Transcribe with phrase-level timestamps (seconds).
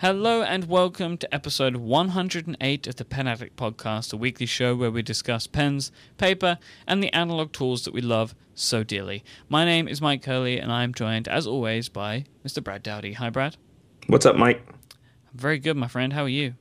[0.00, 4.92] Hello and welcome to episode 108 of the Pen Addict Podcast, a weekly show where
[4.92, 9.24] we discuss pens, paper, and the analog tools that we love so dearly.
[9.48, 12.62] My name is Myke Hurley, and I am joined, as always, by Mr.
[12.62, 13.14] Brad Dowdy.
[13.14, 13.56] Hi, Brad.
[14.06, 14.60] What's up, Myke?
[14.68, 16.12] I'm very good, my friend.
[16.12, 16.54] How are you?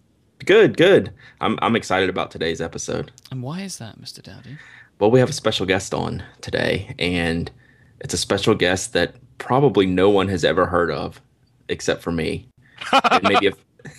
[0.44, 1.14] Good, good.
[1.40, 3.12] I'm I'm excited about today's episode.
[3.30, 4.24] And why is that, Mr.
[4.24, 4.58] Dowdy?
[4.98, 7.52] Well, we have a special guest on today, and
[8.00, 11.22] it's a special guest that probably no one has ever heard of
[11.70, 12.48] except for me.
[13.12, 13.54] And maybe a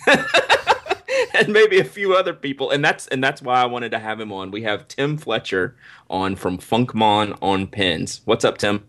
[1.35, 2.71] and maybe a few other people.
[2.71, 4.51] And that's and that's why I wanted to have him on.
[4.51, 5.75] We have Tim Fletcher
[6.09, 8.21] on from Funkmon on Pens.
[8.25, 8.85] What's up, Tim?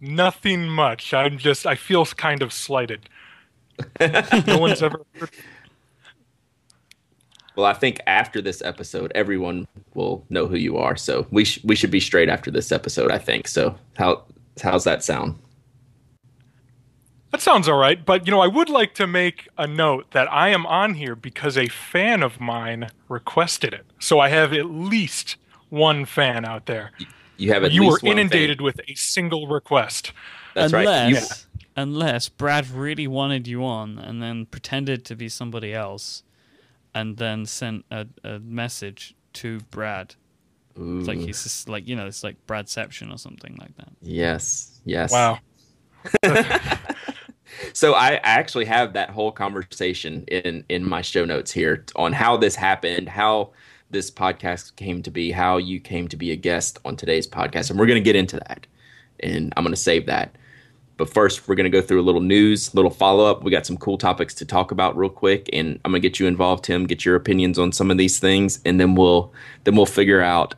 [0.00, 1.14] Nothing much.
[1.14, 3.08] I'm just I feel kind of slighted.
[4.00, 5.30] no one's ever heard
[7.56, 10.96] well, I think after this episode, everyone will know who you are.
[10.96, 13.10] So we sh- we should be straight after this episode.
[13.10, 13.48] I think.
[13.48, 14.24] So how
[14.62, 15.38] how's that sound?
[17.32, 20.30] That sounds all right, but you know, I would like to make a note that
[20.30, 23.86] I am on here because a fan of mine requested it.
[23.98, 25.36] So I have at least
[25.70, 26.92] one fan out there.
[27.38, 30.12] You have at you least were inundated with a single request.
[30.54, 31.46] That's unless, right.
[31.58, 36.24] You, unless Brad really wanted you on and then pretended to be somebody else
[36.94, 40.16] and then sent a, a message to Brad.
[40.76, 43.88] It's like he's just like you know, it's like Bradception or something like that.
[44.02, 45.10] yes, yes.
[45.10, 45.38] Wow.
[47.72, 52.36] So I, actually have that whole conversation in in my show notes here on how
[52.36, 53.50] this happened, how
[53.90, 57.70] this podcast came to be, how you came to be a guest on today's podcast,
[57.70, 58.66] and we're going to get into that.
[59.20, 60.34] And I'm going to save that.
[60.96, 63.42] But first, we're going to go through a little news, little follow up.
[63.42, 66.20] We got some cool topics to talk about real quick, and I'm going to get
[66.20, 66.86] you involved, Tim.
[66.86, 69.32] Get your opinions on some of these things, and then we'll
[69.64, 70.54] then we'll figure out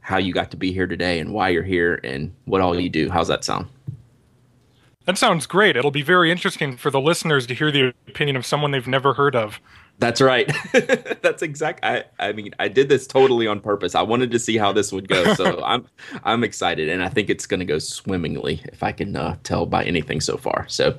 [0.00, 2.88] how you got to be here today and why you're here and what all you
[2.88, 3.08] do.
[3.10, 3.68] How's that sound?
[5.10, 5.76] That sounds great.
[5.76, 9.14] It'll be very interesting for the listeners to hear the opinion of someone they've never
[9.14, 9.60] heard of.
[9.98, 10.48] That's right.
[11.20, 11.84] That's exact.
[11.84, 13.96] I, I mean, I did this totally on purpose.
[13.96, 15.84] I wanted to see how this would go, so I'm
[16.22, 19.66] I'm excited, and I think it's going to go swimmingly if I can uh, tell
[19.66, 20.64] by anything so far.
[20.68, 20.96] So,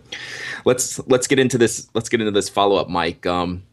[0.65, 1.89] let's let's get into this.
[1.93, 3.25] Let's get into this follow up, Myke.
[3.25, 3.63] Um,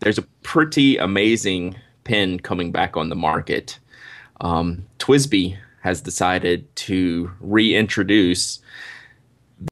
[0.00, 3.78] there's a pretty amazing pen coming back on the market.
[4.40, 8.62] Um, TWSBI has decided to reintroduce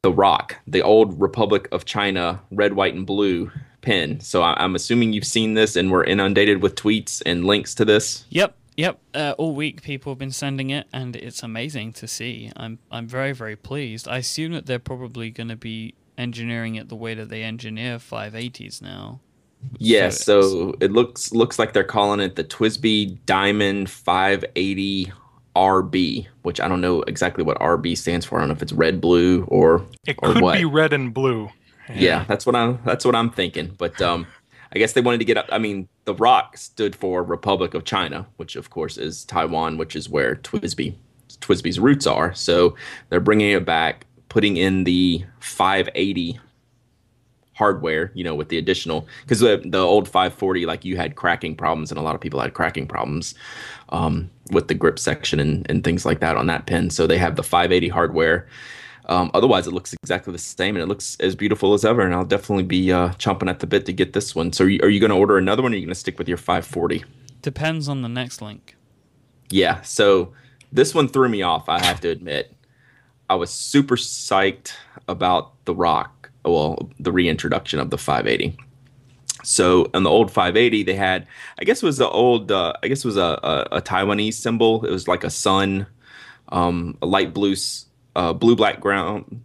[0.01, 3.51] the ROC, the old Republic of China red, white, and blue
[3.81, 4.19] pen.
[4.21, 7.85] So I- I'm assuming you've seen this and we're inundated with tweets and links to
[7.85, 8.25] this.
[8.29, 8.99] Yep, yep.
[9.13, 12.51] Uh, all week people have been sending it, and it's amazing to see.
[12.55, 14.07] I'm I'm very very pleased.
[14.07, 17.97] I assume that they're probably going to be engineering it the way that they engineer
[17.97, 19.19] 580s now.
[19.77, 25.11] Yes, So so it looks looks like they're calling it the TWSBI Diamond 580
[25.55, 28.37] RB, which I don't know exactly what RB stands for.
[28.37, 30.57] I don't know if it's red, blue, or It or could what.
[30.57, 31.49] be red and blue.
[31.93, 33.75] yeah, that's what I'm that's what I'm thinking.
[33.77, 34.25] But um,
[34.73, 35.47] I guess they wanted to get up.
[35.51, 39.95] I mean, the ROC stood for Republic of China, which of course is Taiwan, which
[39.95, 40.95] is where TWSBI
[41.39, 42.33] TWSBI's roots are.
[42.33, 42.75] So
[43.09, 46.39] they're bringing it back, putting in the 580
[47.53, 51.55] hardware, you know, with the additional because the the old 540, like you had cracking
[51.55, 53.35] problems, and a lot of people had cracking problems
[53.89, 56.89] um, with the grip section and, and things like that on that pen.
[56.89, 58.47] So they have the 580 hardware.
[59.05, 62.01] Um, otherwise, it looks exactly the same, and it looks as beautiful as ever.
[62.01, 64.53] And I'll definitely be uh, chomping at the bit to get this one.
[64.53, 65.99] So, are you, are you going to order another one, or are you going to
[65.99, 67.03] stick with your 540?
[67.41, 68.77] Depends on the next link.
[69.49, 69.81] Yeah.
[69.81, 70.33] So
[70.71, 71.69] this one threw me off.
[71.69, 72.55] I have to admit,
[73.29, 74.73] I was super psyched
[75.07, 76.22] about the ROC.
[76.45, 78.57] Well, the reintroduction of the 580.
[79.43, 81.27] So on the old 580, they had,
[81.59, 84.35] I guess it was the old, uh, I guess it was a, a, a Taiwanese
[84.35, 84.85] symbol.
[84.85, 85.85] It was like a sun,
[86.49, 87.55] um, a light blue,
[88.15, 89.43] uh, blue black ground,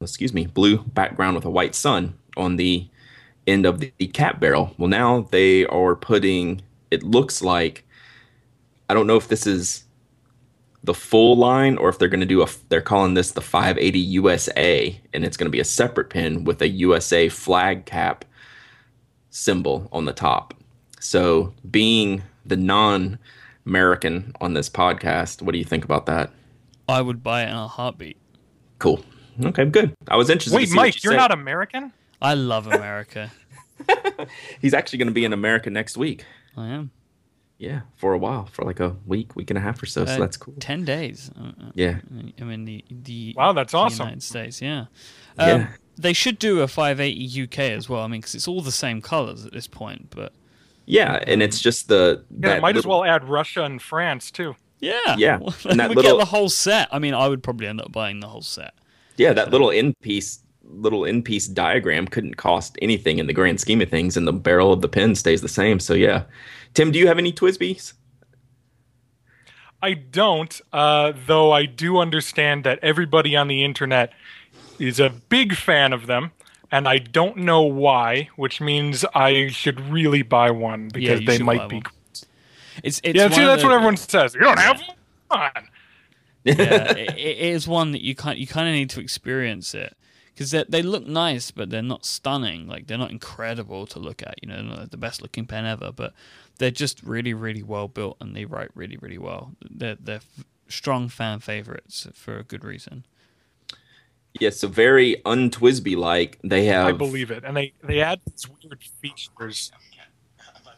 [0.00, 2.88] excuse me, blue background with a white sun on the
[3.46, 4.74] end of the, the cap barrel.
[4.78, 6.62] Well, now they are putting.
[6.90, 7.86] It looks like,
[8.88, 9.84] I don't know if this is
[10.82, 13.98] the full line or if they're going to do a they're calling this the 580
[13.98, 18.24] USA and it's going to be a separate pin with a USA flag cap
[19.30, 20.54] symbol on the top.
[20.98, 26.30] So, being the non-American on this podcast, what do you think about that?
[26.88, 28.18] I would buy it in a heartbeat.
[28.78, 29.02] Cool.
[29.42, 29.94] Okay, good.
[30.08, 30.50] I was interested.
[30.50, 31.18] to Wait, see what Myke, you you're said.
[31.18, 31.92] not American?
[32.20, 33.30] I love America.
[34.60, 36.24] He's actually going to be in America next week.
[36.56, 36.90] I am.
[37.60, 40.02] Yeah, for a while, for like a week, week and a half or so.
[40.02, 40.54] Uh, so that's cool.
[40.60, 41.30] Ten days.
[41.38, 41.98] Uh, uh, Yeah.
[42.40, 44.04] I mean the the Wow, that's the awesome.
[44.06, 44.62] United States.
[44.62, 44.86] Yeah.
[45.38, 45.66] Um, Yeah.
[45.98, 48.00] They should do a 580 UK as well.
[48.02, 50.08] I mean, because it's all the same colors at this point.
[50.08, 50.32] But
[50.86, 54.56] Yeah, and it's just the Yeah, that might as well add Russia and France too.
[54.80, 56.88] yeah, Yeah, Well, and that we little- get the whole set.
[56.90, 58.72] I mean, I would probably end up buying the whole set.
[59.18, 63.60] Yeah, that little end piece little in piece diagram couldn't cost anything in the grand
[63.60, 65.80] scheme of things, and the barrel of the pen stays the same.
[65.80, 66.24] So yeah,
[66.74, 67.94] Tim, do you have any TWSBIs?
[69.82, 74.12] I don't, uh, though I do understand that everybody on the internet
[74.78, 76.32] is a big fan of them,
[76.70, 81.38] and I don't know why, which means I should really buy one because you they
[81.38, 81.76] might be.
[81.76, 81.84] one.
[82.84, 84.34] It's, it's Yeah, see, that's the- what everyone says.
[84.34, 84.80] You don't have
[85.28, 85.50] one.
[86.44, 86.54] yeah,
[86.92, 89.96] it, it is one that you kind you kind of need to experience it
[90.40, 92.66] because they they look nice, but they're not stunning.
[92.66, 94.42] Like they're not incredible to look at.
[94.42, 96.14] You know, they're not the best looking pen ever, but
[96.56, 99.52] they're just really really well built and they write really really well.
[99.68, 103.04] They're they're f- strong fan favorites for a good reason.
[104.40, 106.38] Yes, so very untwisby like.
[106.42, 109.70] They have I believe it, and they they add these weird features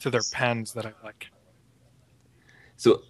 [0.01, 1.29] to their pens that I like.
[2.77, 3.03] So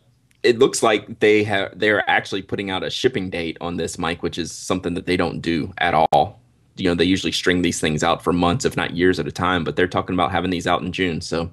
[0.43, 4.21] it looks like they have they're actually putting out a shipping date on this Myke,
[4.21, 6.42] which is something that they don't do at all.
[6.77, 9.33] You know, they usually string these things out for months, if not years at a
[9.33, 11.21] time, but they're talking about having these out in June.
[11.21, 11.51] So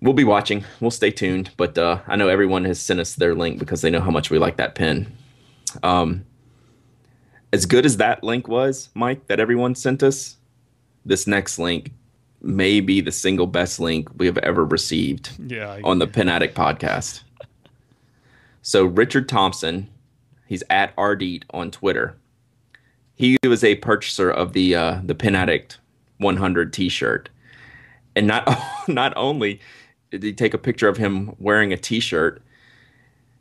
[0.00, 0.64] we'll be watching.
[0.80, 1.50] We'll stay tuned.
[1.56, 4.30] But uh, I know everyone has sent us their link because they know how much
[4.30, 5.12] we like that pin.
[5.82, 6.24] Um,
[7.52, 10.36] as good as that link was, Myke, that everyone sent us,
[11.04, 11.92] this next link
[12.40, 16.56] may be the single best link we have ever received Yeah, on the Pen Addict
[16.56, 17.22] podcast.
[18.62, 19.88] So Richard Thompson,
[20.46, 22.16] he's at Ardeat on Twitter.
[23.14, 25.78] He was a purchaser of the uh, the Pen Addict
[26.18, 27.28] 100 T-shirt,
[28.16, 28.48] and not
[28.88, 29.60] not only
[30.10, 32.42] did he take a picture of him wearing a T-shirt,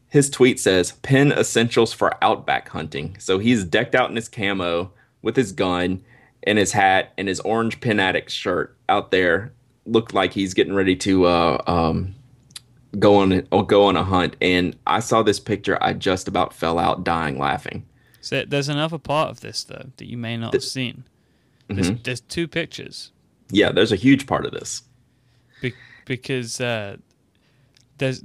[0.09, 4.91] his tweet says "Pen essentials for outback hunting." So he's decked out in his camo
[5.21, 6.03] with his gun
[6.43, 9.53] and his hat and his orange Pen Addict shirt out there.
[9.85, 12.15] Looked like he's getting ready to uh, um,
[12.99, 14.35] go on go on a hunt.
[14.41, 17.85] And I saw this picture, I just about fell out dying laughing.
[18.21, 21.03] So there's another part of this though that you may not have seen.
[21.67, 22.01] There's, Mm-hmm.
[22.03, 23.11] there's two pictures
[23.49, 24.83] Yeah, there's a huge part of this.
[25.61, 25.73] be-
[26.05, 26.97] because uh,
[27.97, 28.23] there's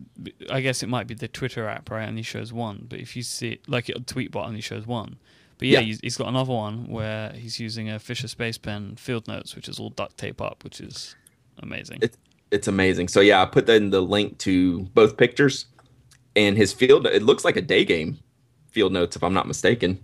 [0.50, 3.22] I guess it might be the Twitter app right only shows one, but if you
[3.22, 5.16] see it, like Tweetbot only shows one.
[5.58, 5.94] But yeah, Yeah.
[6.02, 9.78] He's, got another one where he's using a Fisher Space Pen field notes, which is
[9.78, 11.14] all duct tape up, which is
[11.62, 11.99] amazing.
[12.02, 12.16] It,
[12.50, 13.08] it's amazing.
[13.08, 15.66] So yeah, I put in the link to both pictures,
[16.34, 17.06] and his field.
[17.06, 18.19] It looks like a day game
[18.76, 19.99] field notes, if I'm not mistaken.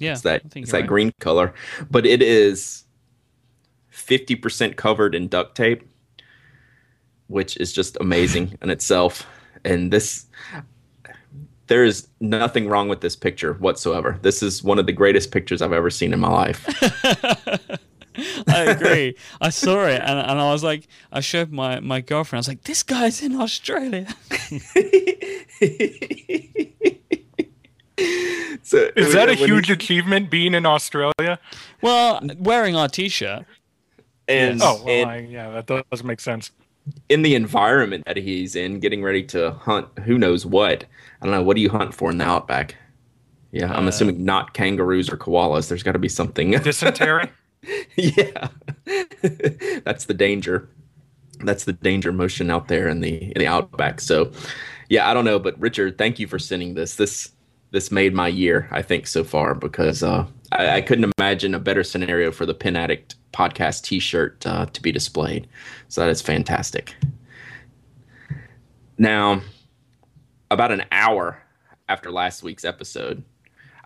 [0.00, 0.88] yeah, It's that it's that right.
[0.88, 1.54] green color,
[1.88, 2.82] but it is
[3.90, 5.88] fifty percent covered in duct tape,
[7.28, 9.24] which is just amazing in itself.
[9.64, 10.26] And this,
[11.68, 14.18] there is nothing wrong with this picture whatsoever.
[14.22, 16.66] This is one of the greatest pictures I've ever seen in my life.
[18.48, 19.14] I agree.
[19.40, 22.38] I saw it and, and I was like, I showed my, my girlfriend.
[22.38, 24.08] I was like, this guy's in Australia.
[28.62, 31.38] so Is that a when he- huge achievement being in Australia?
[31.82, 33.44] Well, wearing our T-shirt.
[34.26, 36.50] and, Oh, well, and I, yeah, that does make sense.
[37.08, 40.84] in the environment that he's in, getting ready to hunt who knows what.
[41.20, 41.42] I don't know.
[41.42, 42.76] What do you hunt for in the outback?
[43.52, 45.68] Yeah, I'm Uh, assuming not kangaroos or koalas.
[45.68, 46.50] There's got to be something.
[46.62, 47.28] Dysentery.
[47.96, 48.48] yeah,
[49.84, 50.68] that's the danger.
[51.40, 54.00] That's the danger motion out there in the in the outback.
[54.00, 54.32] So,
[54.88, 56.96] yeah, I don't know, but Richard, thank you for sending this.
[56.96, 57.30] This
[57.70, 61.58] this made my year, I think, so far because uh, I, I couldn't imagine a
[61.58, 65.46] better scenario for the Pen Addict podcast T-shirt uh, to be displayed.
[65.88, 66.94] So that is fantastic.
[68.96, 69.42] Now,
[70.50, 71.42] about an hour
[71.88, 73.22] after last week's episode,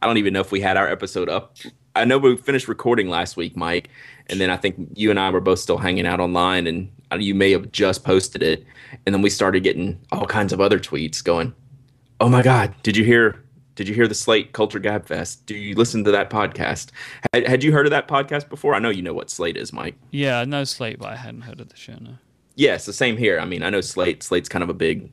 [0.01, 1.57] I don't even know if we had our episode up.
[1.95, 3.87] I know we finished recording last week, Myke,
[4.29, 7.17] and then I think you and I were both still hanging out online, and uh,
[7.17, 8.65] you may have just posted it,
[9.05, 11.53] and then we started getting all kinds of other tweets going.
[12.21, 12.75] Oh my God!
[12.83, 13.42] Did you hear?
[13.75, 15.47] Did you hear the Slate Culture Gab Fest?
[15.47, 16.91] Do you listen to that podcast?
[17.33, 18.75] Had, had you heard of that podcast before?
[18.75, 19.95] I know you know what Slate is, Myke.
[20.11, 21.95] Yeah, I know Slate, but I hadn't heard of the show.
[21.99, 22.19] No.
[22.55, 23.41] Yeah, it's the same here.
[23.41, 24.23] I mean, I know Slate.
[24.23, 25.11] Slate's kind of a big,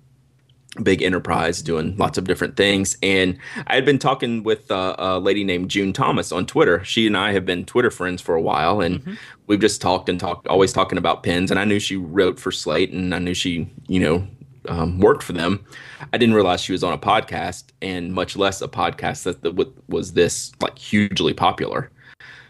[0.83, 2.97] big enterprise doing lots of different things.
[3.01, 3.37] And
[3.67, 6.83] I had been talking with uh, a lady named June Thomas on Twitter.
[6.83, 10.19] She and I have been Twitter friends for a while, and we've just talked and
[10.19, 11.49] talked, always talking about pins.
[11.49, 14.27] And I knew she wrote for Slate, and I knew she, you know,
[14.69, 15.65] um, worked for them.
[16.13, 19.55] I didn't realize she was on a podcast, and much less a podcast that, that
[19.55, 21.91] w- was this like hugely popular.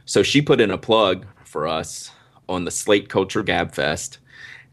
[0.05, 2.11] So she put in a plug for us
[2.47, 4.17] on the Slate Culture Gab Fest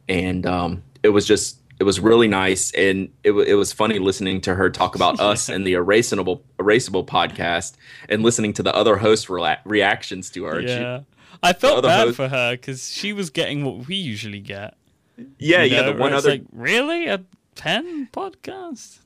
[0.09, 3.99] and um, it was just it was really nice and it, wa it was funny
[3.99, 7.75] listening to her talk about us and the erasable erasable podcast
[8.09, 11.00] and listening to the other host rela- reactions to her And she- Yeah,
[11.43, 14.75] I felt bad host- for her because she was getting what we usually get.
[15.38, 17.09] yeah you yeah the one other like really.
[17.11, 17.19] Uh,
[17.57, 19.01] pen podcast.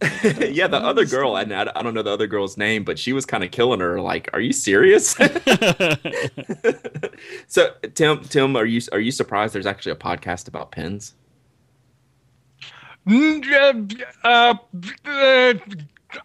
[0.55, 3.13] yeah, the other girl, and I, I don't know the other girl's name, but she
[3.13, 4.01] was kind of killing her.
[4.01, 5.11] Like, are you serious?
[7.47, 9.55] so, Tim, Tim, are you are you surprised?
[9.55, 11.15] There's actually a podcast about pens.
[13.07, 14.55] Mm, uh,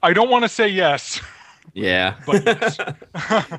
[0.04, 1.22] I don't want to say yes.
[1.74, 2.78] Yeah, But yes.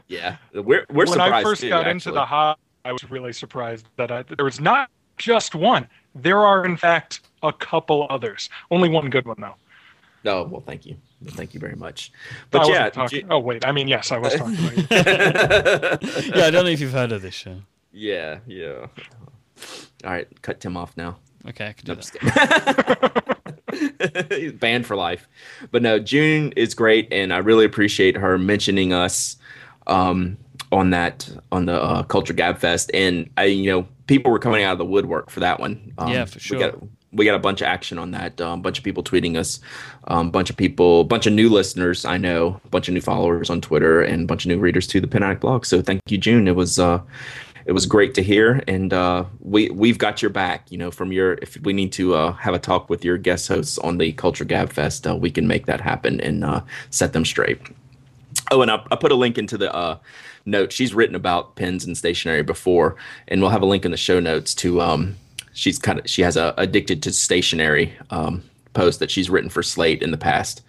[0.08, 1.90] yeah, we're we're when surprised I first too, got actually.
[1.92, 5.88] into the hobby, I was really surprised that I, there was not just one.
[6.23, 8.49] There are, in fact, a couple others.
[8.70, 9.54] Only one good one, though.
[10.28, 12.11] Oh well, thank you, thank you very much.
[12.50, 14.87] But wasn't yeah, talking- Ju- oh wait, I mean yes, I was talking about you.
[16.35, 17.58] yeah, I don't know if you've heard of this show.
[17.92, 18.87] yeah, yeah.
[20.04, 21.16] All right, cut Tim off now.
[21.49, 23.23] Okay, I can do I'm that.
[24.32, 25.28] He's banned for life.
[25.70, 29.37] But no, June is great, and I really appreciate her mentioning us
[29.87, 30.37] um,
[30.73, 32.90] on that on the uh, Culture Gab Fest.
[32.94, 35.92] And I, you know, people were coming out of the woodwork for that one.
[35.99, 36.58] Um, Yeah, for sure.
[36.58, 36.75] We got,
[37.12, 38.40] we got a bunch of action on that.
[38.40, 39.61] A um, bunch of people tweeting us,
[40.04, 42.04] a um, bunch of people, a bunch of new listeners.
[42.04, 44.87] I know, a bunch of new followers on Twitter, and a bunch of new readers
[44.88, 45.64] to the Pen Addict blog.
[45.64, 46.49] So thank you, June.
[46.49, 46.78] It was.
[46.78, 47.00] Uh,
[47.64, 50.70] it was great to hear, and uh, we we've got your back.
[50.70, 53.49] You know, from your if we need to uh, have a talk with your guest
[53.49, 57.12] hosts on the Culture Gab Fest, uh, we can make that happen and uh, set
[57.12, 57.61] them straight.
[58.52, 59.99] Oh, and I, I put a link into the uh,
[60.46, 60.72] note.
[60.72, 62.96] She's written about pens and stationery before,
[63.28, 64.80] and we'll have a link in the show notes to.
[64.80, 65.16] Um,
[65.52, 69.62] she's kind of she has a addicted to stationery um, post that she's written for
[69.62, 70.62] Slate in the past,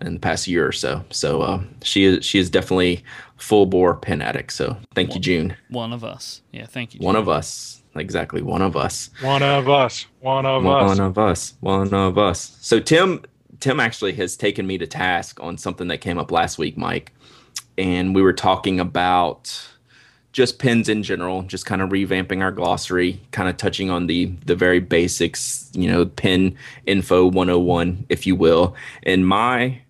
[0.00, 1.04] in the past year or so.
[1.10, 3.04] So uh, she is she is definitely
[3.36, 4.52] full bore pen addict.
[4.52, 5.56] So thank you, June.
[5.68, 6.42] One of us.
[6.52, 7.00] Yeah, thank you.
[7.00, 9.10] One of us, exactly one of us.
[9.22, 10.06] One of us.
[10.20, 10.98] One of one us.
[10.98, 13.24] One of us one of us so tim
[13.58, 17.08] tim actually has taken me to task on something that came up last week Myke
[17.80, 19.68] and we were talking about
[20.32, 24.26] just pens in general just kind of revamping our glossary kind of touching on the
[24.44, 26.54] the very basics you know pen
[26.86, 28.76] info 101 if you will.
[29.02, 29.80] And my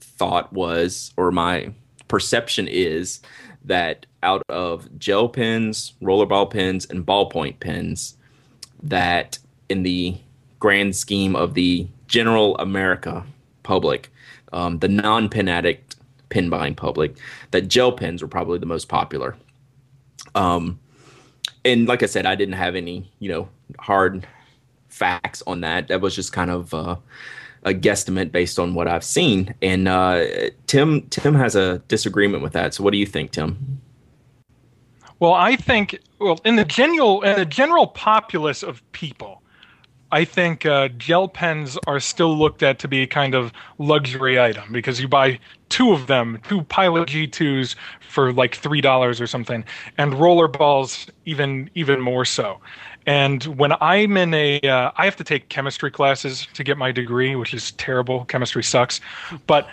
[0.00, 1.72] thought was or my
[2.08, 3.20] perception is
[3.64, 8.16] that out of gel pens rollerball pens and ballpoint pens
[8.82, 10.16] that in the
[10.58, 13.24] grand scheme of the general America
[13.62, 14.10] public,
[14.52, 15.87] um, the non pen addict
[16.28, 17.16] pin buying public,
[17.50, 19.36] that gel pens were probably the most popular.
[20.34, 20.78] Um,
[21.64, 24.26] and like I said, I didn't have any, you know, hard
[24.88, 25.88] facts on that.
[25.88, 26.96] That was just kind of uh,
[27.64, 29.54] a guesstimate based on what I've seen.
[29.62, 30.24] And uh,
[30.66, 32.74] Tim, Tim has a disagreement with that.
[32.74, 33.80] So, what do you think, Tim?
[35.20, 39.37] Well, I think well in the general in the general populace of people,
[40.10, 44.40] I think uh, gel pens are still looked at to be a kind of luxury
[44.40, 45.38] item because you buy
[45.68, 47.74] two of them, two Pilot G2s
[48.08, 49.64] for like three dollars or something,
[49.98, 52.60] and rollerballs even even more so.
[53.06, 56.92] And when I'm in a, uh, I have to take chemistry classes to get my
[56.92, 58.24] degree, which is terrible.
[58.26, 59.00] Chemistry sucks,
[59.46, 59.68] but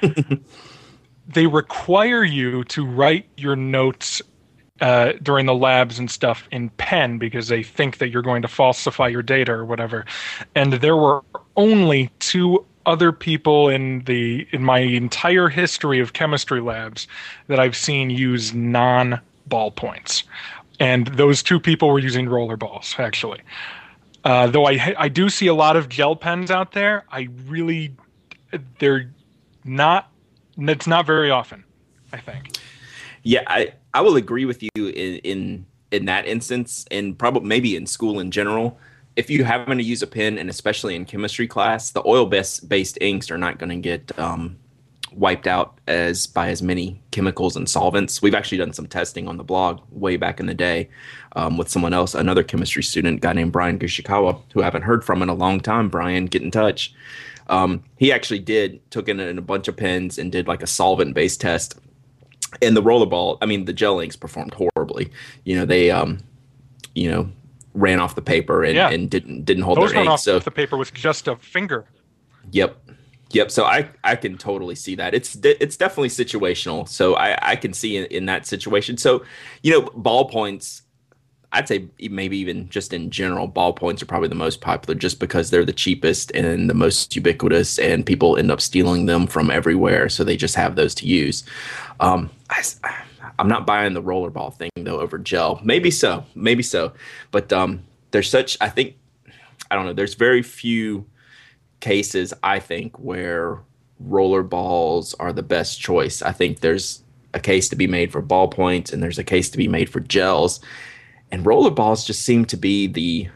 [1.28, 4.22] they require you to write your notes
[4.82, 8.48] uh, during the labs and stuff in pen because they think that you're going to
[8.48, 10.06] falsify your data or whatever.
[10.54, 11.22] And there were
[11.56, 17.08] only two other people in the in my entire history of chemistry labs
[17.48, 20.24] that I've seen use non ballpoints,
[20.80, 23.42] and those two people were using roller balls actually.
[24.24, 27.96] Uh, though I I do see a lot of gel pens out there, I really
[28.80, 29.10] they're
[29.64, 30.12] not.
[30.58, 31.64] It's not very often.
[32.14, 32.58] I think.
[33.24, 37.78] Yeah, I, I will agree with you in, in in that instance, and probably maybe
[37.78, 38.78] in school in general.
[39.16, 42.68] If you happen to use a pen, and especially in chemistry class, the oil based
[42.68, 44.58] based inks are not going to get um,
[45.14, 48.22] wiped out as by as many chemicals and solvents.
[48.22, 50.90] We've actually done some testing on the blog way back in the day
[51.38, 55.06] um, with someone else, another chemistry student, guy named Brian Gushikawa, who I haven't heard
[55.06, 55.88] from in a long time.
[55.88, 56.94] Brian, get in touch.
[57.48, 61.14] Um, he actually did took in, a bunch of pens and did like a solvent
[61.14, 61.80] based test
[62.62, 65.12] and the rollerball i mean the gel inks performed horribly.
[65.44, 66.20] You know they um
[66.94, 67.30] you know
[67.74, 68.90] ran off the paper and, Yeah.
[68.90, 71.86] and didn't didn't hold Those their ink off so the paper was just a finger.
[72.52, 72.78] yep.
[73.32, 73.52] Yep.
[73.52, 75.14] So i i can totally see that.
[75.14, 76.88] It's de- it's definitely situational.
[76.88, 78.98] So i i can see in, in that situation.
[78.98, 79.26] So
[79.64, 80.84] you know ballpoints
[81.56, 85.50] I'd say maybe even just in general, ballpoints are probably the most popular just because
[85.50, 90.10] they're the cheapest and the most ubiquitous, and people end up stealing them from everywhere.
[90.10, 91.46] So they just have those to use.
[92.02, 92.62] Um, I,
[93.40, 95.62] am not buying the rollerball thing though over gel.
[95.64, 96.92] Maybe so, maybe so,
[97.32, 98.58] but um, there's such.
[98.60, 98.98] I think
[99.72, 99.94] I don't know.
[99.94, 101.06] There's very few
[101.80, 103.62] cases I think where
[104.06, 106.22] rollerballs are the best choice.
[106.22, 107.02] I think there's
[107.34, 110.02] a case to be made for ballpoints, and there's a case to be made for
[110.02, 110.60] gels
[111.32, 113.30] and rollerballs just seem to be the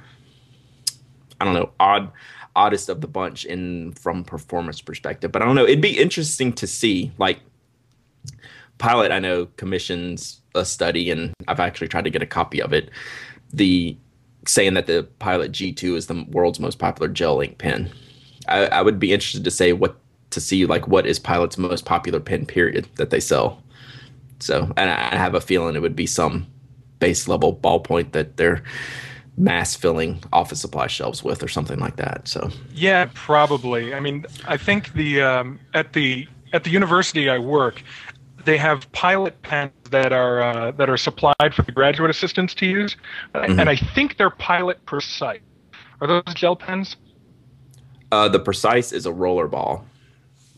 [1.41, 2.11] I don't know odd
[2.55, 5.31] oddest of the bunch in from performance perspective.
[5.31, 5.65] But I don't know.
[5.65, 7.11] It'd be interesting to see.
[7.17, 7.39] Like
[8.77, 12.73] Pilot, I know commissions a study, and I've actually tried to get a copy of
[12.73, 12.89] it.
[13.53, 13.97] The
[14.45, 17.91] saying that the Pilot G2 is the world's most popular gel ink pen.
[18.47, 19.97] I, I would be interested to say what
[20.31, 23.63] to see like what is Pilot's most popular pen period that they sell.
[24.39, 26.47] So, and I have a feeling it would be some
[26.99, 28.63] base level ballpoint that they're
[29.37, 32.27] mass filling office supply shelves with or something like that.
[32.27, 33.93] So yeah, probably.
[33.93, 37.81] I mean, I think the um, at the at the university I work,
[38.45, 42.65] they have pilot pens that are uh, that are supplied for the graduate assistants to
[42.65, 42.95] use,
[43.33, 43.59] mm-hmm.
[43.59, 45.39] and I think they're pilot precise.
[46.01, 46.95] Are those gel pens?
[48.11, 49.85] Uh, the precise is a roller ball.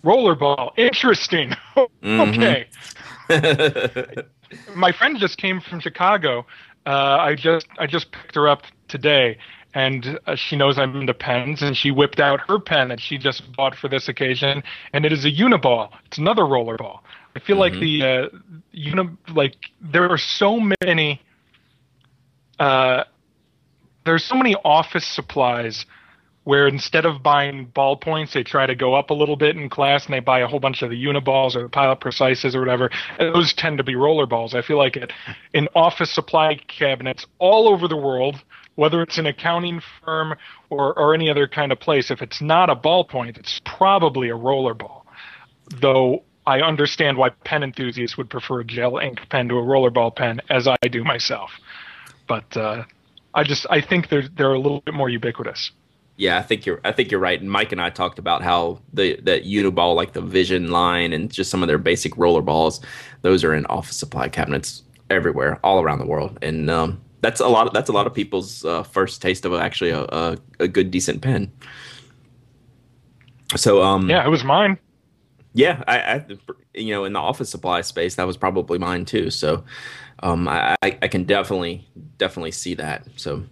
[0.03, 1.53] Roller ball, interesting.
[2.03, 2.67] okay.
[4.75, 6.45] My friend just came from Chicago,
[6.85, 9.37] uh, I just I just picked her up today,
[9.73, 13.17] and uh, she knows I'm into pens, and she whipped out her pen that she
[13.17, 15.89] just bought for this occasion, and it is a Uniball.
[16.07, 17.03] It's another roller ball.
[17.35, 17.75] I feel mm-hmm.
[17.75, 21.21] like the uh, uni like there are so many.
[22.59, 23.03] Uh,
[24.05, 25.85] there's so many office supplies
[26.43, 30.05] where instead of buying ballpoints, they try to go up a little bit in class
[30.05, 32.89] and they buy a whole bunch of the Uniballs or the Pilot Precises or whatever.
[33.19, 34.55] And those tend to be roller balls.
[34.55, 35.11] I feel like it
[35.53, 38.41] in office supply cabinets all over the world,
[38.75, 40.33] whether it's an accounting firm
[40.69, 44.35] or, or any other kind of place, if it's not a ballpoint, it's probably a
[44.35, 45.05] roller ball.
[45.79, 50.15] Though I understand why pen enthusiasts would prefer a gel ink pen to a rollerball
[50.15, 51.51] pen, as I do myself.
[52.27, 52.83] But uh,
[53.33, 55.71] I just I think they're they're a little bit more ubiquitous.
[56.21, 56.79] Yeah, I think you're.
[56.83, 57.41] I think you're right.
[57.41, 61.31] And Myke and I talked about how the that Uniball, like the Vision line, and
[61.31, 62.79] just some of their basic roller balls,
[63.23, 66.37] those are in office supply cabinets everywhere, all around the world.
[66.43, 67.65] And um, that's a lot.
[67.65, 70.91] Of, that's a lot of people's uh, first taste of actually a, a, a, good,
[70.91, 71.51] decent pen.
[73.55, 74.77] So um, yeah, it was mine.
[75.55, 76.25] Yeah, I, I,
[76.75, 79.31] you know in the office supply space that was probably mine too.
[79.31, 79.63] So
[80.21, 83.07] um, I, I can definitely definitely see that.
[83.15, 83.43] So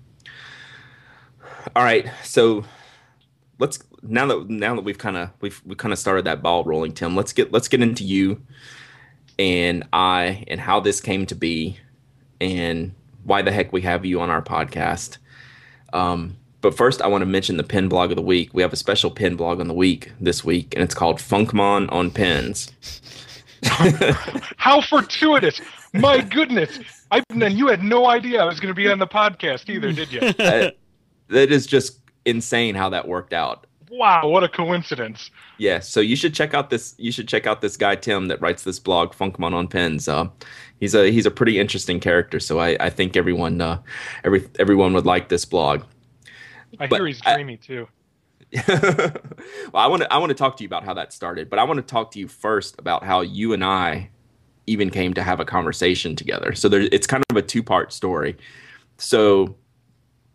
[1.76, 2.66] all right, so
[3.60, 6.64] let's now that now that we've kind of we've we kind of started that ball
[6.64, 7.16] rolling, Tim.
[7.16, 8.42] Let's get let's get into you
[9.38, 11.78] and I and how this came to be
[12.42, 12.94] and
[13.24, 15.18] why the heck we have you on our podcast.
[15.94, 18.54] Um, but first, I want to mention the pen blog of the week.
[18.54, 21.92] We have a special pen blog on the week this week, and it's called Funkmon
[21.92, 22.72] on Pens.
[24.58, 25.62] How fortuitous!
[25.94, 26.80] My goodness,
[27.12, 29.92] I and you had no idea I was going to be on the podcast either,
[29.92, 30.20] did you?
[30.40, 30.72] Uh,
[31.30, 33.66] that is just insane how that worked out.
[33.90, 35.32] Wow, what a coincidence!
[35.58, 36.94] Yeah, so you should check out this.
[36.98, 40.08] You should check out this guy Tim that writes this blog, Funkmon on Pens.
[40.08, 40.28] Uh,
[40.80, 42.40] he's a he's a pretty interesting character.
[42.40, 43.82] So I, I think everyone uh,
[44.24, 45.84] every everyone would like this blog.
[46.80, 47.88] I but hear he's dreamy I, too.
[48.68, 51.58] well, I want to I want to talk to you about how that started, but
[51.58, 54.10] I want to talk to you first about how you and I
[54.68, 56.54] even came to have a conversation together.
[56.54, 58.38] So there, it's kind of a two part story.
[58.98, 59.56] So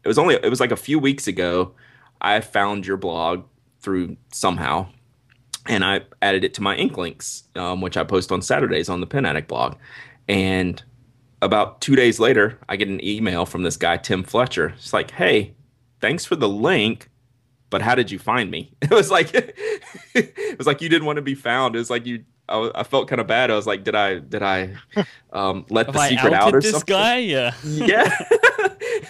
[0.04, 1.72] it was only it was like a few weeks ago.
[2.20, 3.44] I found your blog
[3.80, 4.88] through somehow,
[5.66, 9.06] and I added it to my Inklinks, um, which I post on Saturdays on the
[9.06, 9.76] Pen Addict blog.
[10.28, 10.82] And
[11.42, 14.74] about two days later, I get an email from this guy Tim Fletcher.
[14.76, 15.54] It's like, "Hey,
[16.00, 17.10] thanks for the link."
[17.70, 18.72] But how did you find me?
[18.82, 19.30] It was like,
[20.14, 21.74] it was like you didn't want to be found.
[21.74, 23.50] It was like you I, I, felt kind of bad.
[23.50, 24.74] I was like, did I did I
[25.32, 26.94] um, let the secret out or this something?
[26.94, 27.18] guy?
[27.18, 28.16] Yeah, yeah.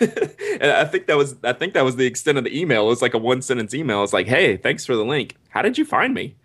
[0.60, 2.86] and I think that was I think that was the extent of the email.
[2.86, 4.02] It was like a one sentence email.
[4.02, 5.36] It's like, hey, thanks for the link.
[5.50, 6.36] How did you find me?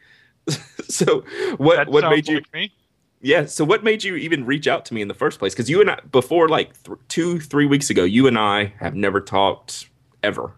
[0.88, 1.24] so
[1.58, 2.36] what that what made you?
[2.36, 2.74] Like me.
[3.22, 3.46] Yeah.
[3.46, 5.54] So what made you even reach out to me in the first place?
[5.54, 8.96] Because you and I before like th- two three weeks ago, you and I have
[8.96, 9.90] never talked
[10.24, 10.54] ever.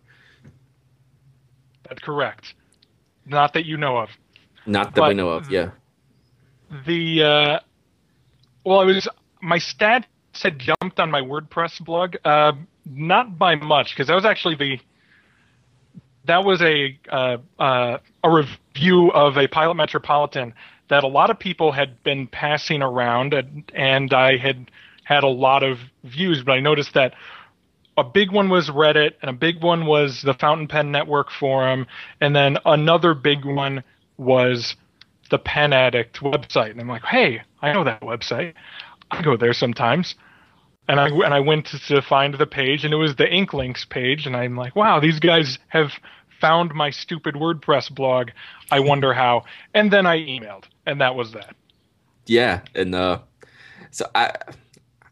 [1.84, 2.54] That's correct.
[3.26, 4.10] Not that you know of.
[4.66, 5.52] Not that but we know of.
[5.52, 5.72] Yeah
[6.86, 7.60] the uh,
[8.64, 9.08] well, it was
[9.42, 12.54] my stats had jumped on my WordPress blog, uh,
[12.86, 14.80] not by much because that was actually the
[16.26, 20.54] that was a uh, uh, a review of a Pilot Metropolitan
[20.90, 24.70] that a lot of people had been passing around, and, and I had
[25.04, 27.14] had a lot of views, but I noticed that
[27.98, 31.88] a big one was Reddit, and a big one was the Fountain Pen Network forum,
[32.20, 33.84] and then another big one
[34.18, 34.76] was
[35.30, 38.54] the Pen Addict website, and I'm like, hey, I know that website.
[39.10, 40.16] I go there sometimes.
[40.88, 43.88] And I and I went to, to find the page, and it was the Inklinks
[43.88, 45.92] page, and I'm like, wow, these guys have
[46.42, 48.32] found my stupid WordPress blog.
[48.72, 49.44] I wonder how.
[49.74, 51.56] And then I emailed, and that was that.
[52.26, 53.20] Yeah, and uh,
[53.92, 54.34] so I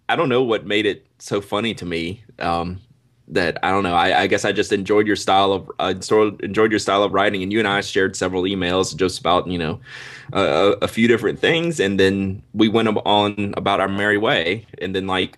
[0.10, 2.24] I don't know what made it so funny to me.
[2.40, 2.82] Um,
[3.30, 3.94] that I don't know.
[3.94, 7.44] I, I guess I just enjoyed your style of I enjoyed your style of writing,
[7.44, 9.80] and you and I shared several emails just about you know
[10.34, 14.96] uh, a few different things, and then we went on about our merry way, and
[14.96, 15.38] then like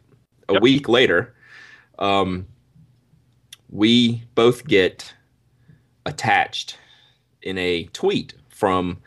[0.52, 0.62] a yep.
[0.62, 1.34] week later,
[1.98, 2.46] um,
[3.70, 5.14] we both get
[6.06, 6.78] attached
[7.42, 9.00] in a tweet from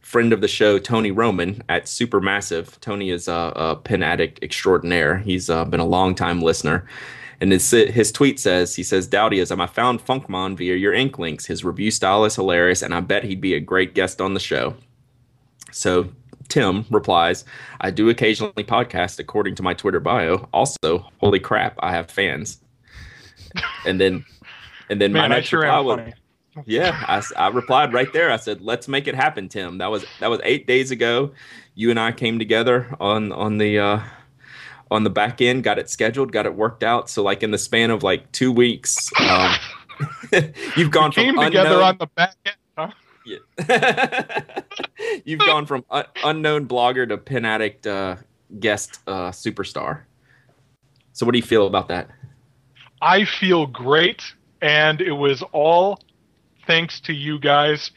[0.00, 2.78] friend of the show Tony Roman at Supermassive.
[2.80, 5.18] Tony is a, a pen addict extraordinaire.
[5.18, 6.86] He's uh, been a long time listener.
[7.40, 11.46] And his, his tweet says, he says, Dowdyism, I found Funkmon via your ink links.
[11.46, 14.40] His review style is hilarious, and I bet he'd be a great guest on the
[14.40, 14.76] show.
[15.72, 16.10] So
[16.52, 17.46] Tim replies,
[17.80, 20.46] I do occasionally podcast according to my Twitter bio.
[20.52, 22.58] Also, holy crap, I have fans.
[23.86, 24.26] And then
[24.90, 26.12] and then Man, my next sure reply was,
[26.66, 28.30] yeah, I, I replied right there.
[28.30, 31.32] I said, "Let's make it happen, Tim." That was that was eight days ago.
[31.74, 34.00] You and I came together on on the uh,
[34.90, 37.08] on the back end, got it scheduled, got it worked out.
[37.08, 39.54] So like in the span of like two weeks, um,
[40.76, 42.56] you've gone we from came together unknown, on the back end.
[42.76, 42.90] Huh?
[43.24, 44.50] Yeah.
[45.24, 48.16] you've gone from un- unknown blogger to pen addict uh,
[48.58, 50.02] guest uh, superstar.
[51.12, 52.08] So what do you feel about that?
[53.00, 54.22] I feel great,
[54.60, 56.00] and it was all
[56.66, 57.90] thanks to you guys.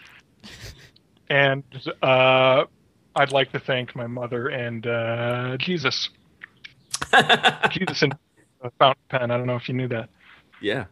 [1.29, 1.63] And
[2.01, 2.65] uh,
[3.15, 6.09] I'd like to thank my mother and uh, Jesus.
[7.71, 8.15] Jesus and
[8.61, 9.31] a fountain pen.
[9.31, 10.09] I don't know if you knew that.
[10.61, 10.85] Yeah.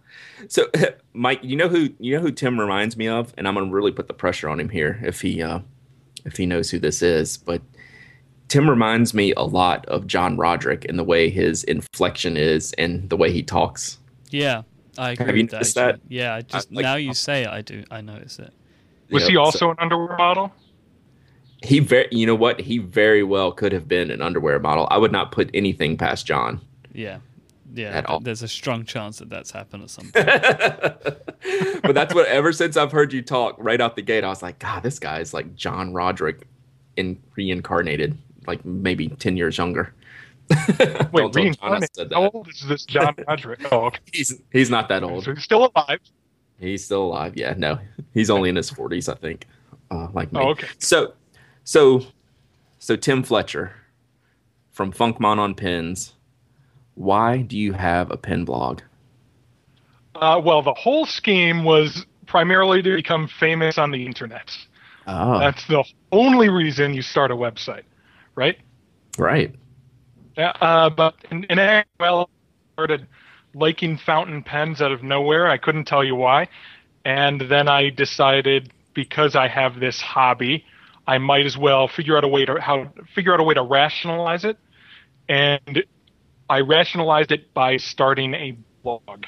[0.49, 0.65] So,
[1.15, 3.91] Myke, you know who you know who Tim reminds me of, and I'm gonna really
[3.91, 5.60] put the pressure on him here if he uh,
[6.26, 7.38] if he knows who this is.
[7.38, 7.62] But
[8.49, 13.10] Tim reminds me a lot of John Roderick in the way his inflection is and
[13.10, 13.97] the way he talks.
[14.30, 14.63] Yeah,
[14.97, 15.26] I agree.
[15.26, 15.95] Have you with noticed that?
[15.95, 16.02] that?
[16.10, 17.84] Yeah, I just I- like- now you say it, I do.
[17.89, 18.54] I notice it.
[19.10, 20.52] Was Yep, he also so- an underwear model?
[21.63, 24.88] he very you know what he very well could have been an underwear model.
[24.91, 26.60] I would not put anything past John.
[26.93, 27.19] Yeah,
[27.73, 27.89] yeah.
[27.89, 28.19] At all.
[28.19, 30.25] There's a strong chance that that's happened at some point.
[31.81, 34.41] but that's what ever since I've heard you talk right out the gate, I was
[34.41, 36.47] like, God, this guy is like John Roderick
[36.95, 39.93] in reincarnated, like maybe ten years younger.
[40.49, 42.13] Wait, Don't tell John I reincarnated.
[42.13, 43.71] How old is this John Roderick?
[43.71, 43.99] Oh, okay.
[44.13, 45.23] He's he's not that old.
[45.23, 45.99] So he's still alive.
[46.59, 47.33] He's still alive.
[47.36, 47.79] Yeah, no,
[48.13, 49.47] he's only in his forties, I think.
[49.91, 50.39] Uh, like me.
[50.39, 50.67] Oh, okay.
[50.79, 51.13] So,
[51.63, 52.05] so,
[52.79, 53.73] so Tim Fletcher
[54.71, 56.13] from Funkmon on Pens.
[56.95, 58.82] Why do you have a pen blog?
[60.15, 64.51] Uh, well, the whole scheme was primarily to become famous on the internet.
[65.08, 67.84] Oh, That's the only reason you start a website,
[68.36, 68.58] right?
[69.17, 69.53] right.
[70.38, 73.08] Yeah, uh, but in, in well, I started
[73.53, 75.47] liking fountain pens out of nowhere.
[75.47, 76.47] I couldn't tell you why,
[77.06, 80.65] and then I decided because I have this hobby,
[81.06, 83.63] I might as well figure out a way to how figure out a way to
[83.63, 84.58] rationalize it,
[85.27, 85.84] and
[86.49, 89.25] I rationalized it by starting a blog.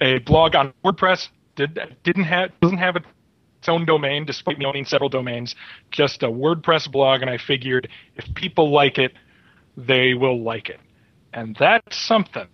[0.00, 3.06] A blog on WordPress did didn't have doesn't have its
[3.68, 5.54] own domain, despite me owning several domains.
[5.90, 9.12] Just a WordPress blog, and I figured if people like it,
[9.76, 10.80] they will like it,
[11.32, 12.46] and that's something.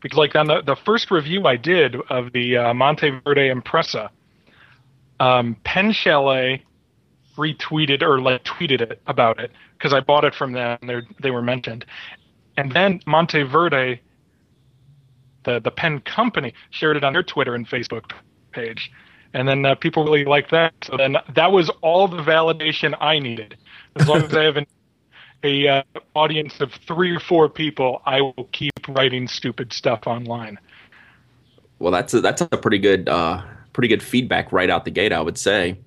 [0.00, 4.10] Because like on the, the first review I did of the uh, Monteverde Impressa,
[5.18, 6.62] um, Pen Chalet
[7.36, 10.78] retweeted or like tweeted it about it because I bought it from them.
[10.82, 11.84] They they were mentioned,
[12.56, 14.00] and then Monteverde,
[15.44, 18.12] the the pen company, shared it on their Twitter and Facebook
[18.52, 18.90] page,
[19.32, 20.74] and then uh, people really liked that.
[20.84, 23.56] So then that was all the validation I needed.
[23.96, 24.66] As long as I have an
[25.42, 25.82] a uh,
[26.14, 30.58] audience of three or four people, I will keep writing stupid stuff online.
[31.78, 33.42] Well, that's a, that's a pretty good uh,
[33.72, 35.78] pretty good feedback right out the gate, I would say.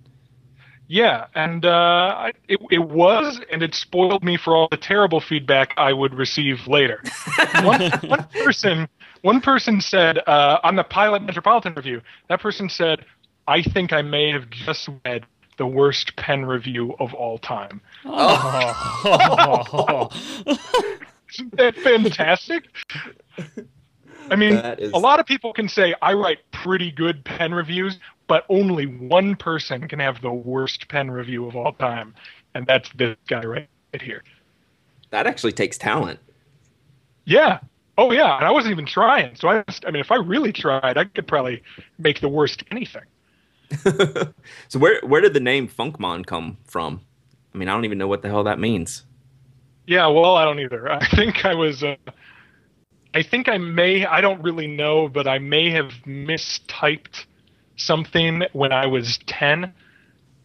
[0.91, 5.71] Yeah, and uh, it, it was, and it spoiled me for all the terrible feedback
[5.77, 7.03] I would receive later.
[7.61, 8.89] one, one person,
[9.21, 13.05] one person said uh, on the Pilot Metropolitan review, that person said,
[13.47, 15.27] "I think I may have just read
[15.59, 20.09] the worst pen review of all time." Oh.
[21.31, 22.63] Isn't that fantastic?
[24.31, 27.53] I mean, That is- a lot of people can say I write pretty good pen
[27.53, 27.99] reviews,
[28.29, 32.13] but only one person can have the worst pen review of all time,
[32.53, 33.67] and that's this guy right
[33.99, 34.23] here.
[35.09, 36.19] That actually takes talent.
[37.25, 37.59] Yeah.
[37.97, 39.35] Oh yeah, and I wasn't even trying.
[39.35, 41.61] So I, I mean, if I really tried, I could probably
[41.97, 43.01] make the worst anything.
[44.67, 47.01] so where where did the name Funkmon come from?
[47.53, 49.03] I mean, I don't even know what the hell that means.
[49.87, 50.89] Yeah, well, I don't either.
[50.91, 51.83] I think I was.
[51.83, 51.95] Uh,
[53.15, 54.05] I think I may.
[54.05, 57.25] I don't really know, but I may have mistyped
[57.79, 59.73] something when I was ten,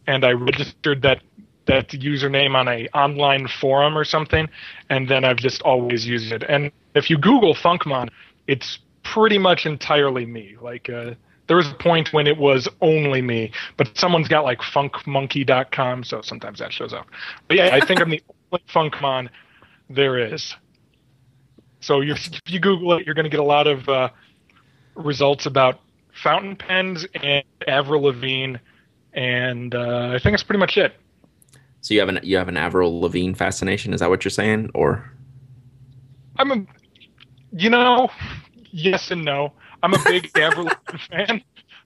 [0.07, 1.21] and I registered that
[1.65, 4.47] that username on a online forum or something,
[4.89, 6.43] and then I've just always used it.
[6.47, 8.09] And if you Google Funkmon,
[8.47, 10.55] it's pretty much entirely me.
[10.61, 11.15] Like uh,
[11.47, 16.21] there was a point when it was only me, but someone's got like funkmonkey.com, so
[16.21, 17.07] sometimes that shows up.
[17.47, 18.21] But yeah, I think I'm the
[18.51, 19.29] only funkmon
[19.89, 20.55] there is.
[21.79, 24.09] So if you Google it, you're going to get a lot of uh,
[24.95, 25.79] results about
[26.25, 28.57] fountain pens and Avril Lavigne,
[29.13, 30.93] and uh, I think that's pretty much it.
[31.81, 33.93] So you have an you have an Avril Lavigne fascination?
[33.93, 35.11] Is that what you're saying, or?
[36.37, 36.65] I'm a,
[37.51, 38.09] you know,
[38.71, 39.53] yes and no.
[39.83, 41.43] I'm a big Avril Lavigne fan.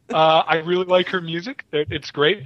[0.10, 1.66] Uh, I really like her music.
[1.74, 2.44] It's great.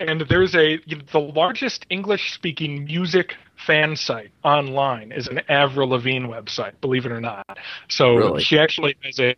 [0.00, 0.78] And there's a
[1.12, 3.34] the largest English speaking music
[3.66, 7.58] fan site online is an Avril Lavigne website, believe it or not.
[7.88, 8.42] So Really?
[8.42, 9.34] she actually has a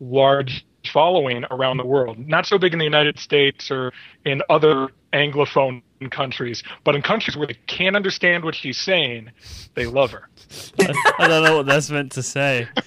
[0.00, 2.18] large following around the world.
[2.18, 3.92] Not so big in the United States or
[4.24, 9.30] in other Anglophone countries, but in countries where they can't understand what she's saying,
[9.74, 10.28] they love her.
[11.18, 12.68] I don't know what that's meant to say.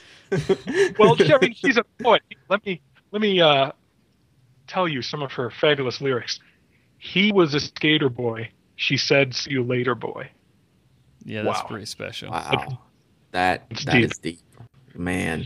[0.98, 2.24] Well, she, I mean, she's a poet.
[2.50, 3.72] Let me let me uh,
[4.66, 6.40] tell you some of her fabulous lyrics.
[6.98, 8.50] He was a skater boy.
[8.76, 10.32] She said, "See you later, boy."
[11.24, 11.68] Yeah, that's Wow.
[11.68, 12.32] pretty special.
[12.32, 12.80] Wow,
[13.30, 14.06] that It's that deep.
[14.06, 14.40] is deep,
[14.96, 15.46] man.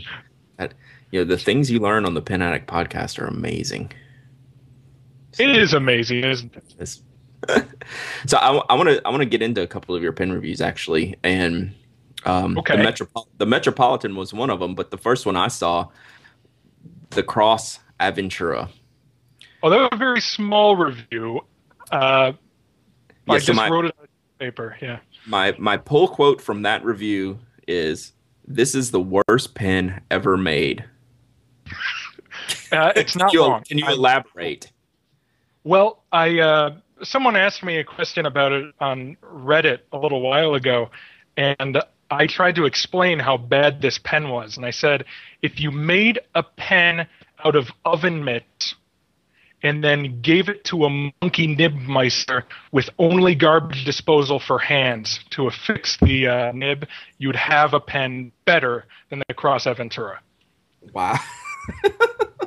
[0.56, 0.72] That
[1.10, 3.90] you know the things you learn on the Pen Addict podcast are amazing.
[5.38, 6.98] It is amazing, isn't it?
[8.26, 10.60] So I want to I want to get into a couple of your pen reviews
[10.60, 11.72] actually, and
[12.26, 12.76] um, Okay.
[12.76, 15.86] the, Metropol- the Metropolitan was one of them, but the first one I saw,
[17.10, 18.68] the Cross Aventura.
[19.62, 21.42] Although a very small review,
[21.92, 22.32] uh,
[23.28, 24.08] I so just my- wrote it on
[24.40, 24.76] paper.
[24.82, 24.98] Yeah.
[25.26, 28.12] My my pull quote from that review is,
[28.46, 30.84] "This is the worst pen ever made."
[32.72, 33.62] Uh, it's not Can you- wrong.
[33.64, 34.70] Can you elaborate?
[35.64, 40.54] Well, I uh, someone asked me a question about it on Reddit a little while
[40.54, 40.90] ago,
[41.36, 44.56] and I tried to explain how bad this pen was.
[44.56, 45.04] And I said,
[45.42, 47.06] if you made a pen
[47.44, 48.74] out of oven mitts
[49.62, 55.48] and then gave it to a monkey nibmeister with only garbage disposal for hands to
[55.48, 56.86] affix the uh, nib,
[57.18, 60.18] you'd have a pen better than the Cross Aventura.
[60.94, 61.18] Wow.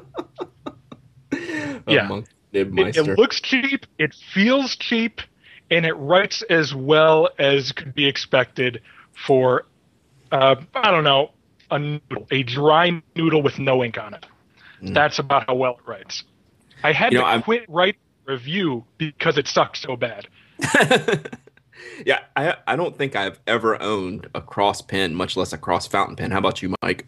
[1.87, 2.05] Yeah.
[2.05, 5.21] Among It, it looks cheap, it feels cheap,
[5.69, 8.81] and it writes as well as could be expected
[9.25, 9.65] for,
[10.31, 11.31] uh, I don't know,
[11.69, 14.25] a noodle, a dry noodle with no ink on it.
[14.81, 16.23] That's about how well it writes.
[16.83, 17.13] I had Mm.
[17.13, 20.27] You know, to I'm- quit writing a review because it sucked so bad.
[22.05, 25.87] yeah, I I don't think I've ever owned a cross pen, much less a cross
[25.87, 26.31] fountain pen.
[26.31, 27.03] How about you, Myke?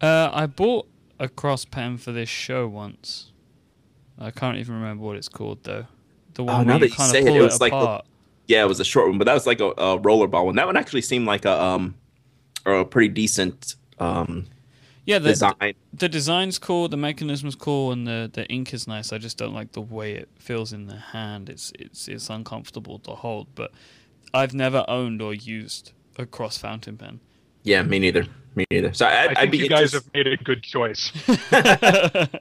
[0.00, 0.88] Uh, I bought
[1.20, 3.30] a cross pen for this show once.
[4.18, 5.86] I can't even remember what it's called though.
[6.34, 8.02] The one Oh, now that you say of it, it was like the-.
[8.48, 10.56] Yeah, it was a short one, but that was like a, a rollerball one.
[10.56, 11.94] That one actually seemed like a um
[12.66, 14.46] or a pretty decent um
[15.06, 15.74] yeah, the, design.
[15.92, 19.12] the design's cool, the mechanism's cool, and the, the ink is nice.
[19.12, 21.48] I just don't like the way it feels in the hand.
[21.48, 23.48] It's it's it's uncomfortable to hold.
[23.54, 23.72] But
[24.32, 27.20] I've never owned or used a cross fountain pen.
[27.62, 28.26] Yeah, me neither.
[28.54, 28.92] Me neither.
[28.92, 31.12] So I, I I'd think be you guys have made a good choice.
[31.50, 32.32] That's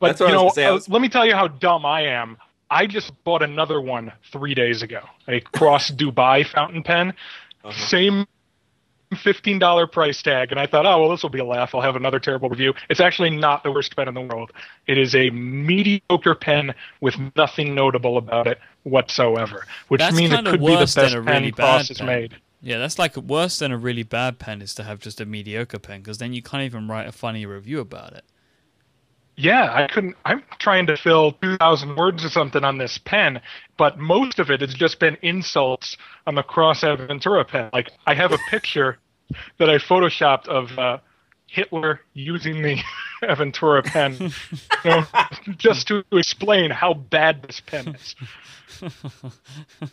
[0.00, 0.90] But what you I know, was gonna say.
[0.90, 2.36] Uh, let me tell you how dumb I am.
[2.70, 7.14] I just bought another one three days ago, a Cross Dubai fountain pen,
[7.62, 7.72] Uh-huh.
[7.86, 8.26] same
[9.22, 11.74] fifteen dollar price tag, and I thought, oh well, this will be a laugh.
[11.74, 12.74] I'll have another terrible review.
[12.90, 14.50] It's actually not the worst pen in the world.
[14.88, 20.36] It is a mediocre pen with nothing notable about it whatsoever, which That's means it
[20.36, 22.06] kinda could be the worse than best a pen really Cross bad has pen.
[22.06, 22.36] made.
[22.64, 25.78] Yeah, that's like worse than a really bad pen is to have just a mediocre
[25.78, 28.24] pen because then you can't even write a funny review about it.
[29.36, 30.16] Yeah, I couldn't.
[30.24, 33.42] I'm trying to fill 2,000 words or something on this pen,
[33.76, 37.68] but most of it has just been insults on the Cross Aventura pen.
[37.74, 38.98] Like, I have a picture
[39.58, 40.98] that I photoshopped of uh,
[41.48, 42.78] Hitler using the
[43.22, 44.16] Aventura pen,
[44.84, 45.04] you know,
[45.58, 48.14] just to explain how bad this pen is.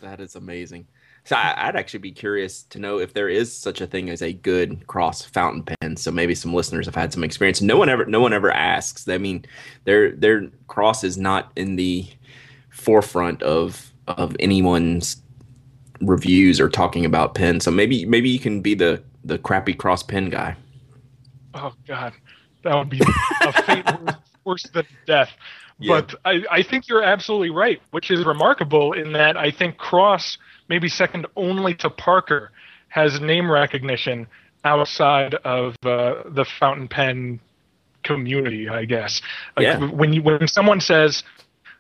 [0.02, 0.88] That is amazing.
[1.24, 4.22] So I, I'd actually be curious to know if there is such a thing as
[4.22, 5.96] a good cross fountain pen.
[5.96, 7.62] So maybe some listeners have had some experience.
[7.62, 9.08] No one ever, no one ever asks.
[9.08, 9.46] I mean,
[9.84, 12.08] their their cross is not in the
[12.70, 15.22] forefront of of anyone's
[16.02, 17.60] reviews or talking about pen.
[17.60, 20.56] So maybe maybe you can be the the crappy cross pen guy.
[21.54, 22.14] Oh God,
[22.64, 23.02] that would be
[23.42, 25.32] a fate worse, worse than death.
[25.82, 26.02] Yeah.
[26.02, 30.38] But I, I think you're absolutely right, which is remarkable in that I think Cross,
[30.70, 32.52] maybe second only to Parker,
[32.90, 34.28] has name recognition
[34.64, 37.40] outside of uh, the fountain pen
[38.04, 38.70] community.
[38.70, 39.22] I guess.
[39.58, 39.78] Like Yeah.
[39.80, 41.24] When you when someone says,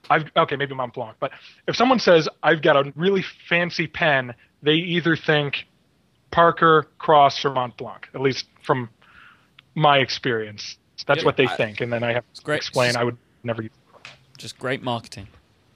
[0.09, 1.31] "I've okay, maybe Mont Blanc," but
[1.67, 4.33] if someone says, "I've got a really fancy pen,"
[4.63, 5.67] they either think
[6.31, 8.07] Parker, Cross, or Mont Blanc.
[8.15, 8.89] At least from
[9.75, 10.77] my experience.
[11.07, 12.57] That's Yeah, what they I- think, and then I have to great.
[12.57, 12.95] explain.
[12.95, 13.71] I would never use.
[14.41, 15.27] Just great marketing.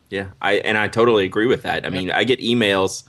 [0.09, 1.85] Yeah, I and I totally agree with that.
[1.85, 3.03] I mean, I get emails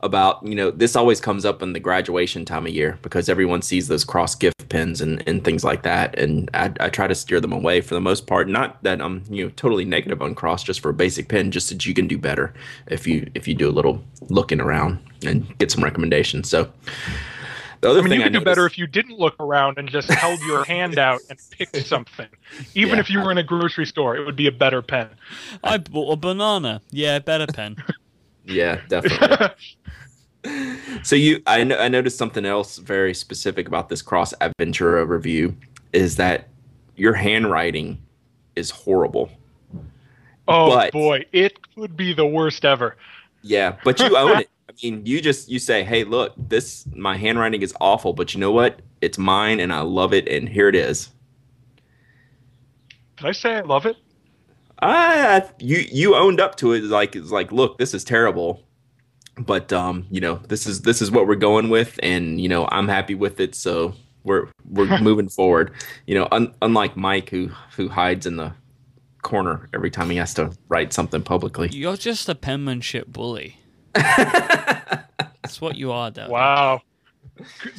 [0.00, 3.62] about you know this always comes up in the graduation time of year because everyone
[3.62, 7.14] sees those cross gift pins and, and things like that, and I, I try to
[7.14, 8.48] steer them away for the most part.
[8.48, 11.68] Not that I'm you know totally negative on cross, just for a basic pin, just
[11.68, 12.52] that you can do better
[12.88, 16.50] if you if you do a little looking around and get some recommendations.
[16.50, 16.72] So
[17.80, 19.78] the other I mean, thing you could do noticed- better if you didn't look around
[19.78, 22.26] and just held your hand out and picked something.
[22.74, 23.00] Even Yeah.
[23.00, 25.08] if you were in a grocery store, it would be a better pen.
[25.62, 26.82] I bought a banana.
[26.90, 27.76] Yeah, better pen.
[28.50, 29.48] Yeah, definitely.
[31.02, 35.54] so you, I, no- I noticed something else very specific about this Cross Aventura review
[35.92, 36.48] is that
[36.96, 37.98] your handwriting
[38.56, 39.30] is horrible.
[40.46, 42.96] Oh But- boy, it could be the worst ever.
[43.42, 44.50] Yeah, but you own it.
[44.68, 48.40] I mean, you just you say, "Hey, look, this my handwriting is awful, but you
[48.40, 48.80] know what?
[49.00, 51.10] It's mine, and I love it, and here it is."
[53.16, 53.96] Did I say I love it?
[54.80, 58.62] I you you owned up to it like it's like look this is terrible
[59.36, 62.68] but um you know this is this is what we're going with and you know
[62.70, 65.72] I'm happy with it so we're we're moving forward
[66.06, 68.52] you know un- unlike Myke who who hides in the
[69.22, 73.58] corner every time he has to write something publicly You're just a penmanship bully.
[75.58, 76.28] That's what you are, though.
[76.28, 76.82] Wow.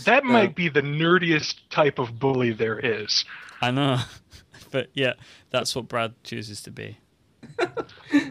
[0.03, 3.23] That might be the nerdiest type of bully there is.
[3.61, 3.99] I know.
[4.71, 5.13] but yeah,
[5.49, 6.97] that's what Brad chooses to be.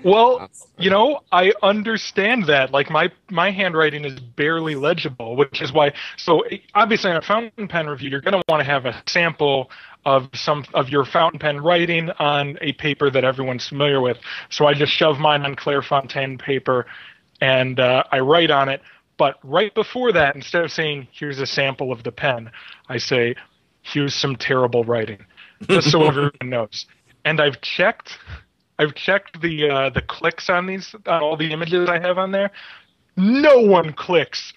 [0.05, 2.73] Well, you know, I understand that.
[2.73, 5.93] Like my my handwriting is barely legible, which is why.
[6.19, 9.71] So obviously, in a fountain pen review, you're going to want to have a sample
[10.05, 14.19] of some of your fountain pen writing on a paper that everyone's familiar with.
[14.51, 16.87] So I just shove mine on Clairefontaine paper,
[17.41, 18.83] and uh, I write on it.
[19.19, 22.51] But right before that, instead of saying "Here's a sample of the pen,"
[22.89, 23.35] I say,
[23.83, 25.27] "Here's some terrible writing,"
[25.69, 26.87] just so everyone knows.
[27.25, 28.17] And I've checked.
[28.79, 32.31] I've checked the uh, the clicks on these on all the images I have on
[32.31, 32.53] there.
[33.17, 34.55] No one clicks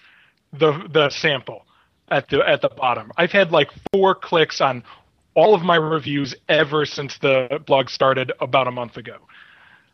[0.52, 1.66] the the sample
[2.08, 3.10] at the at the bottom.
[3.16, 4.84] I've had like four clicks on
[5.34, 9.16] all of my reviews ever since the blog started about a month ago.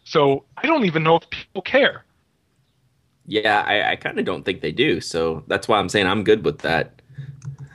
[0.05, 2.05] So I don't even know if people care.
[3.29, 6.25] Yeah I, I kind of don't think they do so that's why I'm saying I'm
[6.25, 7.01] good with that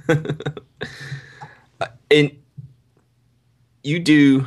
[2.12, 2.32] and
[3.84, 4.46] you do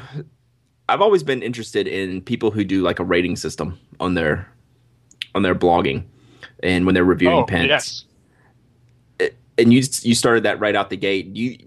[0.88, 4.46] I've always been interested in people who do like a rating system on their
[5.34, 6.04] on their blogging
[6.62, 7.68] and when they're reviewing oh pens.
[7.68, 8.04] yes,
[9.58, 11.32] And you you started that right out the gate.
[11.34, 11.58] Do you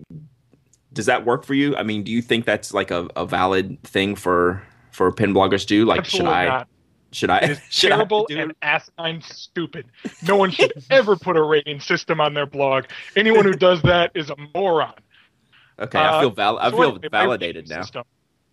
[0.93, 1.75] does that work for you?
[1.75, 5.61] I mean, do you think that's like a, a valid thing for for pen bloggers
[5.61, 5.85] to do?
[5.85, 6.67] Like, absolutely should I not.
[7.11, 9.85] Should I It is should I terrible do and asinine stupid.
[10.23, 12.85] No one should ever put a rating system on their blog.
[13.15, 14.93] Anyone who does that is a moron.
[15.79, 17.83] Okay, I uh, feel val- I feel validated now.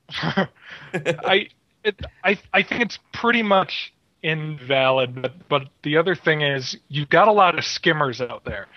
[0.93, 1.49] I,
[1.83, 3.93] it, I, I think it's pretty much
[4.23, 5.23] invalid.
[5.23, 8.69] But, but the other thing is, you've got a lot of skimmers out there,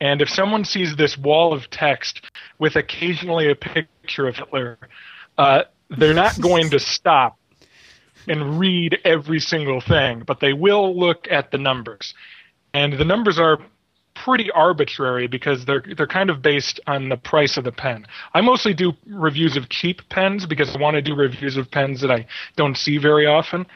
[0.00, 2.20] and if someone sees this wall of text
[2.58, 4.78] with occasionally a picture of Hitler,
[5.38, 7.38] uh, they're not going to stop
[8.28, 12.14] and read every single thing, but they will look at the numbers,
[12.72, 13.58] and the numbers are
[14.14, 18.06] pretty arbitrary because they're they're kind of based on the price of the pen.
[18.32, 22.00] I mostly do reviews of cheap pens because I want to do reviews of pens
[22.00, 23.66] that I don't see very often.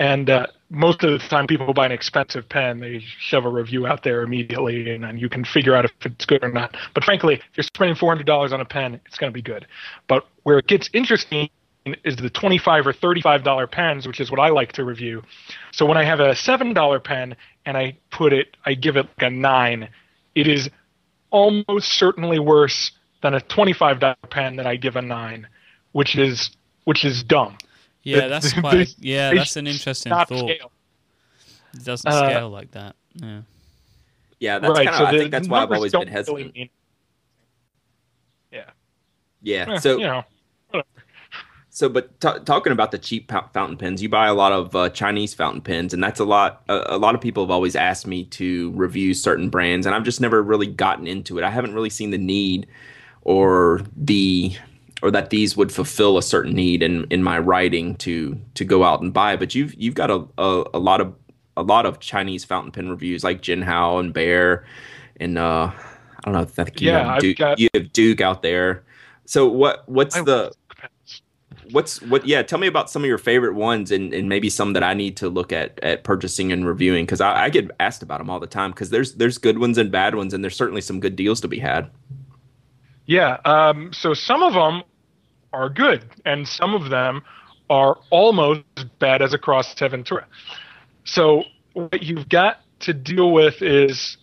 [0.00, 3.86] And uh, most of the time, people buy an expensive pen, they shove a review
[3.86, 6.76] out there immediately, and then you can figure out if it's good or not.
[6.94, 9.42] But frankly, if you're spending four hundred dollars on a pen, it's going to be
[9.42, 9.66] good.
[10.08, 11.48] But where it gets interesting
[12.04, 15.22] is the twenty-five or thirty-five dollar pens, which is what I like to review.
[15.72, 19.06] So when I have a seven dollar pen and I put it, I give it
[19.18, 19.88] like a nine.
[20.34, 20.70] It is
[21.30, 22.92] almost certainly worse
[23.22, 25.46] than a twenty-five dollar pen that I give a nine,
[25.92, 26.50] which is
[26.84, 27.58] which is dumb.
[28.02, 28.94] Yeah, They- that's they- quite.
[28.98, 30.28] Yeah, they that's an interesting thought.
[30.28, 30.70] scale.
[31.74, 32.96] It doesn't Uh, scale like that.
[33.14, 33.40] Yeah.
[34.40, 34.86] Yeah, that's right.
[34.86, 34.94] kind of.
[34.96, 36.38] so I the think that's why I've always been hesitant.
[36.38, 36.68] Really mean,
[39.42, 39.66] yeah.
[39.68, 40.24] eh, So you know,
[41.76, 44.76] So, but t- talking about the cheap pou- fountain pens, you buy a lot of
[44.76, 46.62] uh, Chinese fountain pens, and that's a lot.
[46.68, 50.04] A, a lot of people have always asked me to review certain brands, and I've
[50.04, 51.42] just never really gotten into it.
[51.42, 52.68] I haven't really seen the need,
[53.22, 54.54] or the,
[55.02, 58.84] or that these would fulfill a certain need in, in my writing to to go
[58.84, 59.34] out and buy.
[59.34, 61.12] But you've you've got a, a, a lot of
[61.56, 64.64] a lot of Chinese fountain pen reviews like Jinhao and Bear,
[65.18, 66.40] and uh, I don't know.
[66.40, 68.84] I think you, Yeah, have Duke, got- you have Duke out there.
[69.26, 70.52] So what what's I the.
[71.70, 74.72] What's what yeah tell me about some of your favorite ones and, and maybe some
[74.72, 78.02] that i need to look at at purchasing and reviewing because I, I get asked
[78.02, 80.56] about them all the time because there's there's good ones and bad ones and there's
[80.56, 81.90] certainly some good deals to be had
[83.06, 83.38] Yeah.
[83.44, 84.82] Um, so some of them
[85.52, 87.22] are good, and some of them
[87.70, 90.26] are almost as bad as a Cross Ventura.
[91.04, 91.44] So
[91.74, 94.16] what you've got to deal with is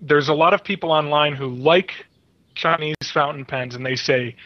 [0.00, 2.06] there's a lot of people online who like
[2.54, 4.36] Chinese fountain pens, and they say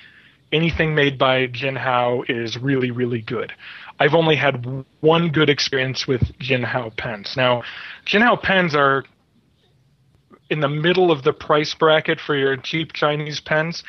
[0.53, 3.53] anything made by Jinhao is really, really good.
[3.99, 7.34] I've only had one good experience with Jinhao pens.
[7.36, 7.62] Now,
[8.07, 9.05] Jinhao pens are
[10.51, 13.82] in the middle of the price bracket for your cheap Chinese pens.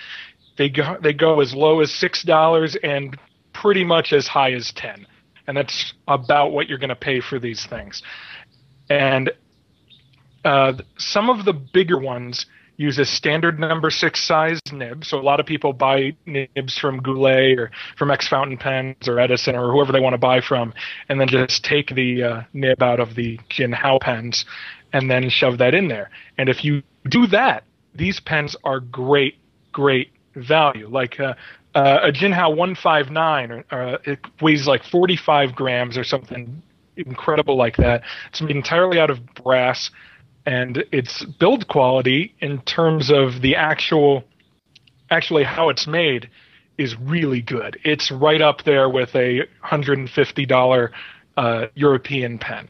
[0.58, 3.18] They go they go as low as six dollars and
[3.53, 5.06] pretty much as high as ten,
[5.47, 8.01] and that's about what you're going to pay for these things.
[8.89, 9.32] And
[10.45, 12.45] uh, some of the bigger ones
[12.78, 15.05] use a standard number six size nib.
[15.05, 19.19] So a lot of people buy nibs from Goulet or from X Fountain Pens or
[19.19, 20.73] Edison or whoever they want to buy from,
[21.09, 24.45] and then just take the uh, nib out of the Jinhao pens
[24.93, 26.09] and then shove that in there.
[26.38, 27.63] And if you do that,
[27.93, 29.36] these pens are great,
[29.71, 30.88] great value.
[30.88, 31.34] Like uh,
[31.76, 36.61] uh, a Jinhao 159, or, uh, it weighs like 45 grams or something
[36.97, 38.03] incredible like that.
[38.30, 39.91] It's made entirely out of brass
[40.46, 44.24] and its build quality in terms of the actual
[45.10, 46.30] actually how it's made
[46.78, 47.80] is really good.
[47.84, 50.89] It's right up there with a $150
[51.38, 52.68] uh, European pen.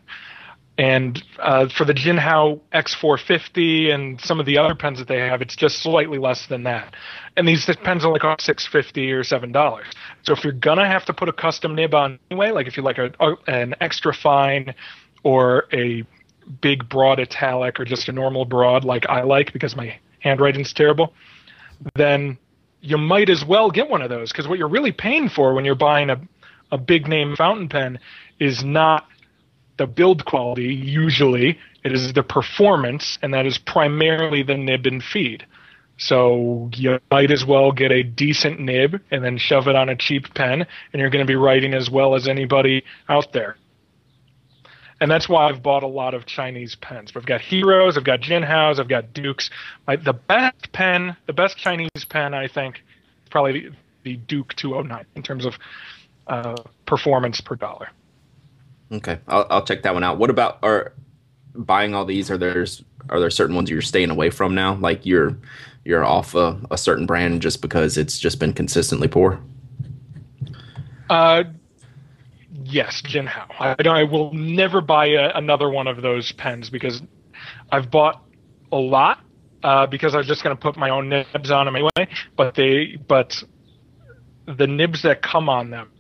[0.78, 5.42] And uh, for the Jinhao X450 and some of the other pens that they have,
[5.42, 6.94] it's just slightly less than that.
[7.38, 9.86] And these pens only cost six fifty or seven dollars.
[10.24, 12.84] So if you're gonna have to put a custom nib on anyway, like if you
[12.84, 14.76] like a, a an extra fine
[15.24, 16.04] or a
[16.62, 21.14] big broad italic or just a normal broad like I like because my handwriting's terrible,
[21.96, 22.38] then
[22.82, 25.66] you might as well get one of those because what you're really paying for when
[25.66, 26.22] you're buying a,
[26.72, 28.00] a big name fountain pen
[28.40, 29.08] is not
[29.78, 35.04] the build quality usually it is the performance and that is primarily the nib and
[35.04, 35.46] feed.
[35.98, 39.96] So you might as well get a decent nib and then shove it on a
[39.96, 43.56] cheap pen and you're going to be writing as well as anybody out there
[45.02, 47.12] and that's why I've bought a lot of Chinese pens.
[47.12, 49.50] But I've got Heroes, I've got Jinhaos, I've got Dukes.
[49.88, 53.72] My, the best pen, the best Chinese pen, I think, is probably the,
[54.04, 55.58] the Duke 209 in terms of
[56.28, 57.90] uh, performance per dollar.
[58.92, 60.18] Okay, I'll, I'll check that one out.
[60.18, 60.94] What about are
[61.54, 62.30] buying all these?
[62.30, 64.76] Are there's are there certain ones you're staying away from now?
[64.76, 65.38] Like you're
[65.84, 69.40] you're off a, a certain brand just because it's just been consistently poor.
[71.10, 71.44] Uh,
[72.64, 73.48] yes, Jinhao.
[73.60, 77.02] I, I will never buy a, another one of those pens because
[77.72, 78.24] I've bought
[78.72, 79.20] a lot
[79.64, 82.14] uh, because I was just going to put my own nibs on them anyway.
[82.38, 83.36] But they, but
[84.48, 85.92] the nibs that come on them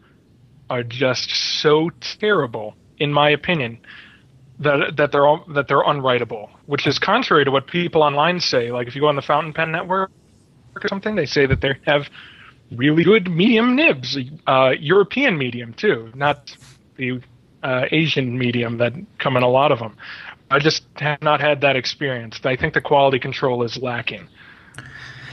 [0.70, 1.30] are just
[1.62, 1.90] so
[2.20, 3.80] terrible, in my opinion,
[4.60, 6.50] that that they're all, that they're unwritable.
[6.66, 8.72] Which is contrary to what people online say.
[8.72, 10.12] Like if you go on the Fountain Pen Network
[10.76, 12.04] or something, they say that they have
[12.72, 16.56] really good medium nibs, uh, European medium too, not
[16.96, 17.22] the
[17.64, 19.96] uh, Asian medium that come in a lot of them.
[20.52, 22.40] I just have not had that experience.
[22.44, 24.28] I think the quality control is lacking.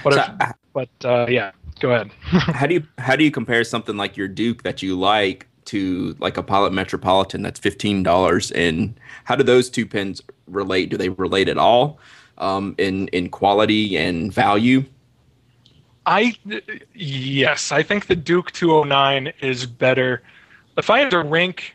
[0.03, 2.11] But, so, if, but uh, yeah, go ahead.
[2.23, 6.17] how do you how do you compare something like your Duke that you like to
[6.19, 8.51] like a Pilot Metropolitan that's fifteen dollars?
[8.53, 10.89] And how do those two pens relate?
[10.89, 11.99] Do they relate at all
[12.39, 14.85] um, in in quality and value?
[16.07, 16.35] I
[16.95, 20.23] yes, I think the Duke 209 is better.
[20.77, 21.75] If I had to rank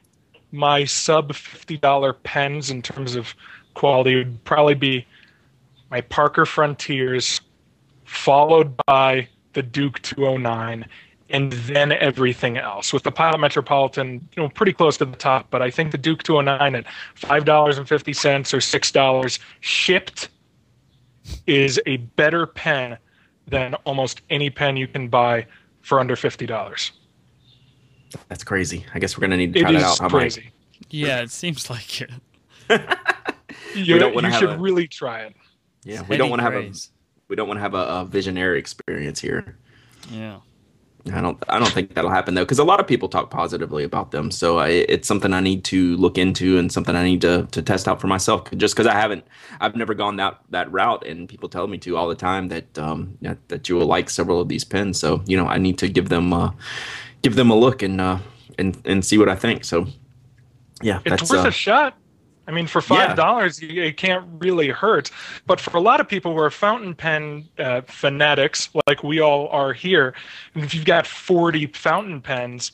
[0.52, 3.34] my sub fifty dollar pens in terms of
[3.74, 5.06] quality, it would probably be
[5.90, 7.40] my Parker Frontiers,
[8.06, 10.86] followed by the Duke 209,
[11.30, 12.92] and then everything else.
[12.92, 15.98] With the Pilot Metropolitan, you know, pretty close to the top, but I think the
[15.98, 20.30] Duke 209 at five dollars and fifty cents or six dollars shipped
[21.46, 22.98] is a better pen
[23.48, 25.46] than almost any pen you can buy
[25.82, 26.92] for under fifty dollars.
[28.30, 28.86] That's crazy.
[28.94, 30.10] I guess we're gonna need to try it that out.
[30.10, 30.52] crazy.
[30.90, 32.12] Yeah, it seems like it.
[33.76, 35.36] you, don't you should a, really try it.
[35.84, 36.72] Yeah, we don't want to have a
[37.28, 39.58] we don't want to have a, a visionary experience here.
[40.10, 40.40] Yeah.
[41.14, 41.42] I don't.
[41.50, 44.32] I don't think that'll happen though, because a lot of people talk positively about them.
[44.32, 47.62] So I, it's something I need to look into and something I need to, to
[47.62, 48.50] test out for myself.
[48.52, 49.26] Just because I haven't,
[49.60, 52.78] I've never gone that that route, and people tell me to all the time that
[52.78, 55.00] um that you will like several of these pens.
[55.00, 56.52] So you know, I need to give them uh,
[57.22, 58.20] give them a look and uh,
[58.58, 59.66] and and see what I think.
[59.66, 59.88] So
[60.82, 61.98] yeah, it's worth uh, a shot.
[62.48, 63.84] I mean, for five dollars, yeah.
[63.84, 65.12] it can't really hurt.
[65.46, 69.50] But for a lot of people who are fountain pen uh, fanatics, like we all
[69.50, 70.14] are here,
[70.56, 72.72] and if you've got forty fountain pens,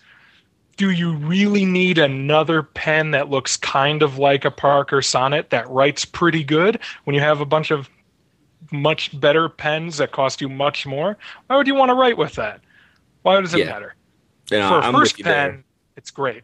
[0.78, 5.67] do you really need another pen that looks kind of like a Parker Sonnet that
[5.69, 7.89] writes pretty good when you have a bunch of
[8.71, 11.17] much better pens that cost you much more,
[11.47, 12.61] why would you want to write with that?
[13.24, 13.65] Why does it Yeah.
[13.65, 13.95] matter?
[14.49, 15.34] Yeah, For a I'm first you there.
[15.51, 15.63] pen,
[15.95, 16.43] it's great.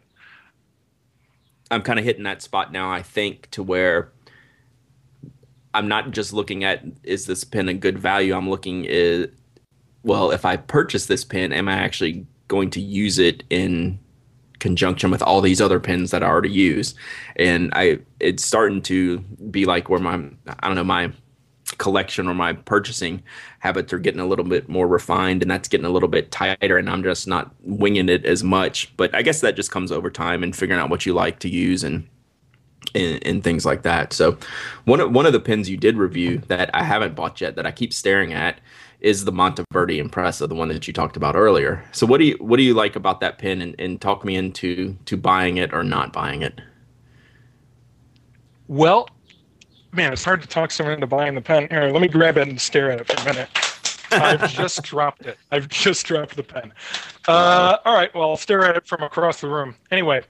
[1.70, 2.90] I'm kind of hitting that spot now.
[2.90, 4.10] I think to where
[5.72, 8.34] I'm not just looking at is this pen a good value.
[8.34, 9.28] I'm looking is
[10.02, 13.98] well, if I purchase this pen, am I actually going to use it in
[14.58, 16.94] conjunction with all these other pens that I already use?
[17.36, 19.18] And I it's starting to
[19.50, 21.12] be like where my I don't know my
[21.78, 23.22] collection or my purchasing
[23.60, 26.78] habits are getting a little bit more refined and that's getting a little bit tighter
[26.78, 28.94] and I'm just not winging it as much.
[28.96, 31.48] But I guess that just comes over time and figuring out what you like to
[31.48, 32.08] use and
[32.94, 34.12] and, and things like that.
[34.12, 34.38] So
[34.84, 37.66] one of one of the pens you did review that I haven't bought yet that
[37.66, 38.60] I keep staring at
[39.00, 41.84] is the Monteverde Impressa, the one that you talked about earlier.
[41.92, 44.36] So what do you what do you like about that pen and, and talk me
[44.36, 46.60] into to buying it or not buying it?
[48.68, 49.08] Well,
[49.92, 51.68] man, it's hard to talk someone into buying the pen.
[51.70, 53.48] Here, let me grab it and stare at it for a minute.
[54.12, 55.38] I've just dropped it.
[55.50, 56.72] I've just dropped the pen.
[57.28, 59.74] Uh, all right, well, I'll stare at it from across the room.
[59.90, 60.22] Anyway,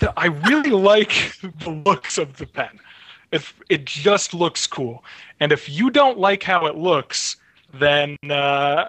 [0.00, 2.78] the, I really like the looks of the pen.
[3.30, 5.04] If it just looks cool,
[5.40, 7.36] and if you don't like how it looks,
[7.72, 8.88] then uh,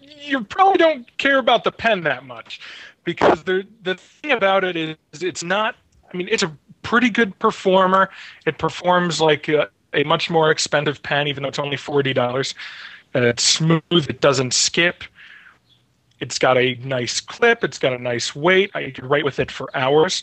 [0.00, 2.60] you probably don't care about the pen that much,
[3.02, 5.74] because the the thing about it is it's not.
[6.12, 8.10] I mean, it's a pretty good performer.
[8.46, 12.54] It performs like a, a much more expensive pen, even though it's only forty dollars.
[13.14, 13.82] Uh, it's smooth.
[13.90, 15.04] It doesn't skip.
[16.20, 17.64] It's got a nice clip.
[17.64, 18.70] It's got a nice weight.
[18.74, 20.22] I can write with it for hours.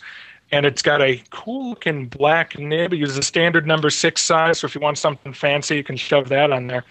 [0.52, 2.94] And it's got a cool looking black nib.
[2.94, 5.98] It uses a standard number six size, so if you want something fancy, you can
[5.98, 6.86] shove that on there.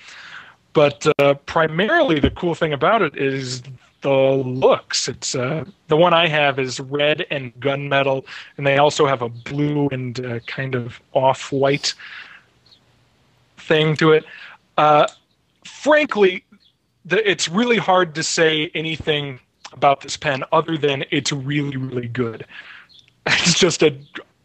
[0.75, 3.63] But uh, primarily, the cool thing about it is
[4.03, 5.09] the looks.
[5.09, 8.25] It's uh, the one I have is red and gunmetal,
[8.57, 11.95] and they also have a blue and uh, kind of off-white
[13.57, 14.25] thing to it.
[14.77, 15.07] Uh,
[15.65, 16.45] frankly,
[17.05, 19.41] the, it's really hard to say anything
[19.73, 22.45] about this pen other than it's really, really good.
[23.27, 23.95] It's just a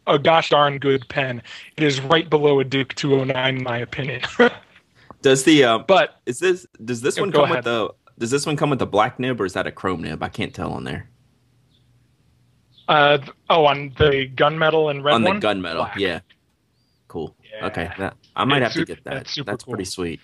[0.08, 1.41] a gosh darn good pen.
[1.78, 4.22] It is right below a Duke 209 in my opinion.
[5.22, 7.58] Does the uh, but is this does this Yeah, one come ahead.
[7.58, 10.01] with the does this one come with a black nib or is that a chrome
[10.01, 10.22] nib?
[10.24, 11.09] I can't tell on there.
[12.88, 13.18] uh,
[13.49, 15.95] oh, on the gunmetal and red on the gunmetal, Black.
[15.97, 16.20] yeah.
[17.07, 17.36] Cool.
[17.59, 17.68] Yeah.
[17.68, 19.14] Okay, that, I might It's have to get that.
[19.14, 20.20] that's That's pretty sweet.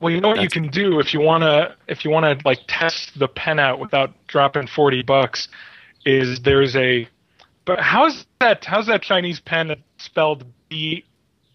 [0.00, 3.18] Well, you know what you can do if you wanna if you wanna like test
[3.18, 5.48] the pen out without dropping forty bucks,
[6.04, 7.08] is there's a,
[7.64, 11.04] but how's that how's that Chinese pen spelled B,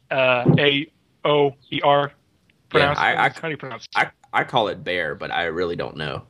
[0.10, 0.88] uh, A
[1.24, 2.12] O E R?
[2.74, 3.02] Yeah, pronounced?
[3.02, 3.86] I- I- how do you pronounce?
[3.86, 3.90] it?
[3.98, 6.24] I I call it bear, but I really don't know.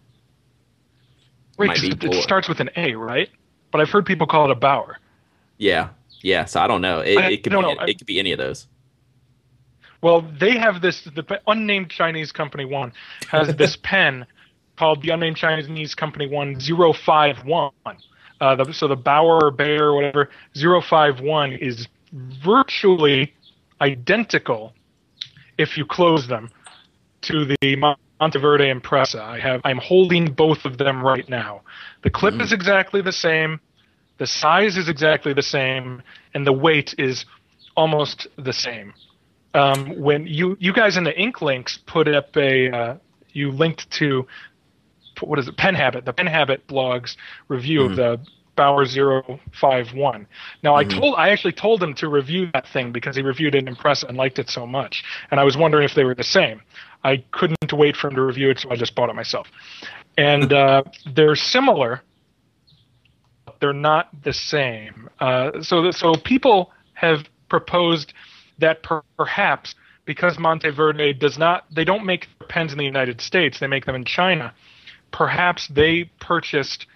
[1.58, 3.30] Right, might 'cause be it, it starts with an A, right?
[3.72, 4.98] But I've heard people call it a bower.
[5.58, 5.89] Yeah,
[6.22, 6.46] yeah.
[6.46, 7.02] So I don't know.
[7.02, 7.70] It, I it could be know.
[7.82, 8.68] It could be any of those.
[10.02, 11.02] Well, they have this.
[11.02, 12.92] The unnamed Chinese company one
[13.30, 14.26] has this pen
[14.78, 17.72] called the unnamed Chinese company one zero five one.
[18.39, 23.32] Uh, the, so the Baoer or whatever zero five one is virtually
[23.80, 24.74] identical
[25.58, 26.49] if you close them
[27.22, 27.76] to the
[28.20, 29.20] Monteverde Impressa.
[29.22, 31.62] I have I'm holding both of them right now.
[32.04, 32.41] The clip Mm.
[32.41, 33.60] is exactly the same,
[34.18, 37.26] the size is exactly the same, and the weight is
[37.76, 38.93] almost the same.
[39.54, 42.95] Um, when you you guys in the Ink Links put up a uh,
[43.34, 44.28] you linked to
[45.20, 48.20] what is it Pen Habit the Pen Habit blogs review of the
[48.56, 50.28] Baoer 051.
[50.64, 53.68] Now I told I actually told him to review that thing because he reviewed it
[53.68, 56.24] in Impressa and liked it so much, and I was wondering if they were the
[56.24, 56.62] same.
[57.04, 59.47] I couldn't wait for him to review it, so I just bought it myself.
[60.18, 60.84] And uh,
[61.16, 62.02] they're similar,
[63.45, 65.10] but they're not the same.
[65.20, 68.14] Uh, so so people have proposed
[68.60, 69.76] that per- perhaps
[70.06, 73.95] because Monteverde does not they don't make pens in the United States, they make them
[73.95, 74.54] in China.
[75.12, 76.88] Perhaps they purchased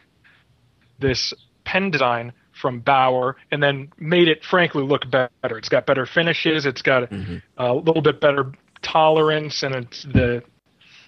[0.99, 1.33] this
[1.63, 5.57] pen design from Bauer and then made it frankly look better.
[5.57, 7.41] It's got better finishes, it's got Mhm.
[7.57, 10.43] a little bit better tolerance and it's the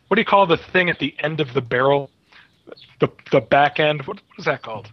[0.07, 2.09] what do you call the thing at the end of the barrel?
[2.99, 4.01] The the back end.
[4.07, 4.89] What, what is that called?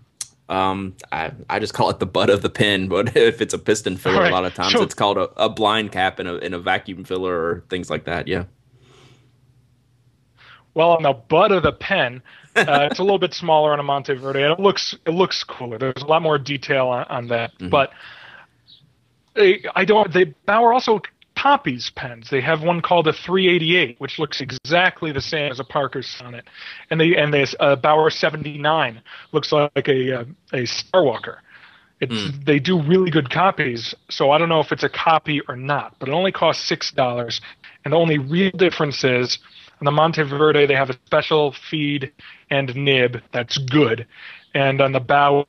[0.49, 3.59] Um, I I just call it the butt of the pen, but if it's a
[3.59, 4.31] piston filler, Right.
[4.31, 6.59] a lot of times So- it's called a, a blind cap and a, and a
[6.59, 8.29] vacuum filler or things like that.
[8.29, 8.45] Yeah.
[10.75, 12.21] Well, on the butt of the pen,
[12.57, 15.79] uh, it's a little bit smaller on a Monteverde, and it looks it looks cooler.
[15.79, 17.71] There's a lot more detail on, on that, Mhm.
[17.71, 17.91] but
[19.37, 20.13] I I don't.
[20.13, 21.01] They Baoer also
[21.37, 22.31] copies pens.
[22.31, 26.45] They have one called a 388, which looks exactly the same as a Parker Sonnet,
[26.91, 29.03] and they and this uh, Baoer 79
[29.33, 31.39] looks like a uh, a Starwalker.
[32.01, 35.57] It's they do really good copies, so I don't know if it's a copy or
[35.57, 37.41] not, but it only costs six dollars.
[37.85, 39.39] And the only real difference is
[39.81, 42.13] on the Monteverde they have a special feed
[42.51, 44.07] and nib that's good,
[44.55, 45.47] and on the Bow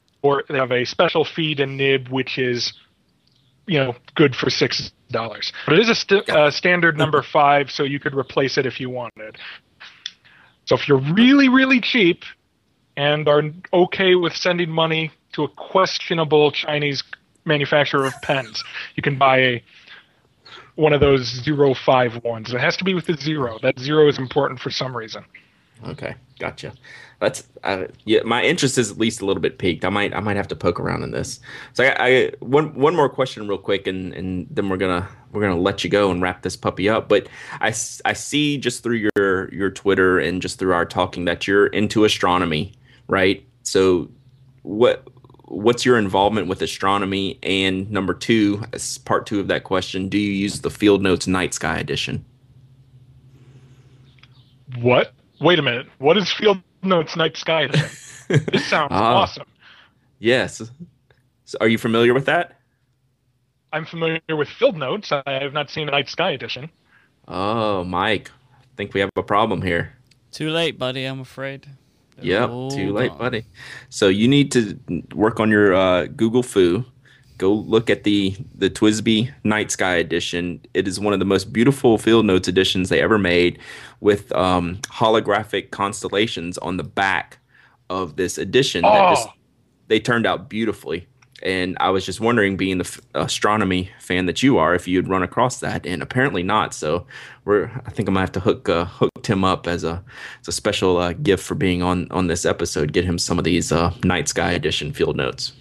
[0.49, 2.73] they have a special feed and nib which is,
[3.67, 5.53] you know, good for six dollars.
[5.65, 8.79] But it is a st- uh, standard number five, so you could replace it if
[8.79, 9.37] you wanted.
[10.65, 12.23] So if you're really really cheap
[12.97, 17.03] and are okay with sending money to a questionable Chinese
[17.45, 18.63] manufacturer of pens,
[18.95, 19.63] you can buy a
[20.75, 22.53] one of those zero five ones.
[22.53, 23.59] It has to be with the zero.
[23.61, 25.25] That zero is important for some reason.
[25.87, 26.73] Okay, gotcha.
[27.19, 28.21] That's uh, yeah.
[28.23, 29.85] My interest is at least a little bit peaked.
[29.85, 31.39] I might I might have to poke around in this.
[31.73, 35.41] So I, I one one more question real quick, and and then we're gonna we're
[35.41, 37.07] gonna let you go and wrap this puppy up.
[37.07, 37.27] But
[37.61, 37.67] I,
[38.03, 42.03] I see just through your your Twitter and just through our talking that you're into
[42.03, 42.73] astronomy,
[43.07, 43.45] right?
[43.63, 44.09] So
[44.63, 45.07] what
[45.47, 47.39] what's your involvement with astronomy?
[47.43, 51.27] And number two, as part two of that question, do you use the Field Notes
[51.27, 52.25] Night Sky Edition?
[54.79, 55.13] What?
[55.39, 55.87] Wait a minute.
[55.99, 57.63] What is Field Notes Night Sky?
[57.63, 57.89] Edition?
[58.51, 59.17] this sounds Ah.
[59.21, 59.45] awesome.
[60.19, 60.61] Yes.
[61.45, 62.59] So are you familiar with that?
[63.71, 65.11] I'm familiar with Field Notes.
[65.11, 66.69] I have not seen the Night Sky edition.
[67.27, 69.93] Oh, Myke, I think we have a problem here.
[70.31, 71.05] Too late, buddy.
[71.05, 71.67] I'm afraid.
[72.21, 73.17] Yep, Hold too late, on.
[73.17, 73.45] buddy.
[73.89, 74.79] So you need to
[75.13, 76.85] work on your uh, Google Foo.
[77.37, 80.61] Go look at the the TWSBI Night Sky edition.
[80.73, 83.59] It is one of the most beautiful field notes editions they ever made,
[83.99, 87.39] with um, holographic constellations on the back
[87.89, 88.83] of this edition.
[88.83, 89.33] That just Oh.
[89.89, 91.07] they turned out beautifully.
[91.43, 95.09] And I was just wondering, being the f- astronomy fan that you are, if you'd
[95.09, 96.73] run across that, and apparently not.
[96.73, 97.05] So
[97.43, 100.03] we're, I think I'm gonna have to hook uh, hook Tim up as a
[100.41, 102.93] as a special uh, gift for being on on this episode.
[102.93, 105.51] Get him some of these uh, Night Sky Edition field notes.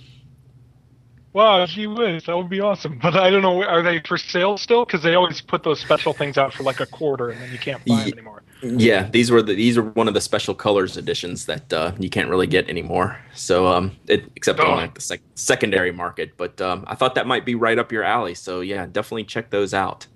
[1.34, 2.98] Wow, gee whiz, that would be awesome.
[3.02, 4.84] But I don't know, are they for sale still?
[4.84, 7.58] Because they always put those special things out for like a quarter, and then you
[7.58, 8.42] can't buy them anymore.
[8.62, 12.08] Yeah, these were the these are one of the special colors editions that uh, you
[12.08, 13.18] can't really get anymore.
[13.34, 14.70] So um, it except Oh.
[14.70, 16.36] on like the sec- secondary market.
[16.36, 18.34] But um, I thought that might be right up your alley.
[18.34, 20.06] So yeah, definitely check those out.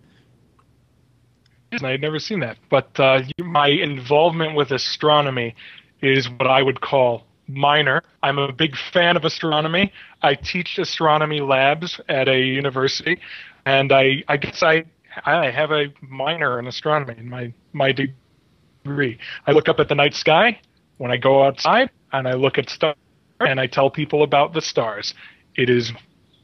[1.83, 2.57] I had never seen that.
[2.71, 5.55] But uh, you- my involvement with astronomy
[6.01, 8.03] is what I would call minor.
[8.22, 9.92] I'm a big fan of astronomy.
[10.22, 13.18] I teach astronomy labs at a university,
[13.64, 14.84] and I, I guess I
[15.24, 19.18] I have a minor in astronomy in my my degree.
[19.46, 20.61] I look up at the night sky
[20.99, 22.96] when I go outside, and I look at stars,
[23.40, 25.14] and I tell people about the stars.
[25.57, 25.92] It is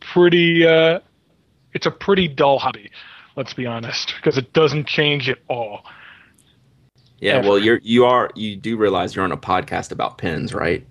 [0.01, 0.67] pretty.
[0.67, 1.01] Uh,
[1.73, 2.91] it's a pretty dull hobby.
[3.37, 5.85] Let's be honest, because it doesn't change at all.
[7.25, 7.49] Yeah, Ever.
[7.49, 10.87] well, you're you are you do realize you're on a podcast about pens, right?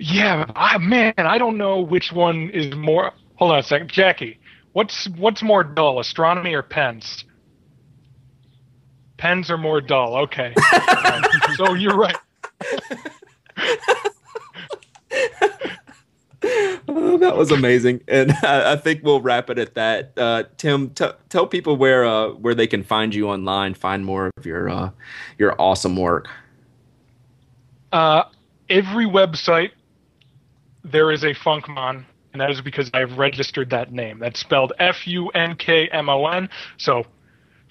[0.00, 3.12] Yeah, I, man, I don't know which one is more.
[3.36, 4.40] Hold on a second, Jackie.
[4.72, 7.24] What's what's more dull, astronomy or pens?
[9.18, 10.16] Pens are more dull.
[10.22, 10.52] Okay,
[11.54, 12.16] so you're right.
[16.88, 20.12] Oh, that was amazing, and I, I think we'll wrap it at that.
[20.16, 24.30] Uh, Tim, t- tell people where uh, where they can find you online, find more
[24.36, 24.90] of your uh,
[25.38, 26.28] your awesome work.
[27.92, 28.24] Uh,
[28.68, 29.70] every website
[30.84, 34.18] there is a Funkmon, and that is because I've registered that name.
[34.18, 36.48] That's spelled F U N K M O N.
[36.76, 37.04] So,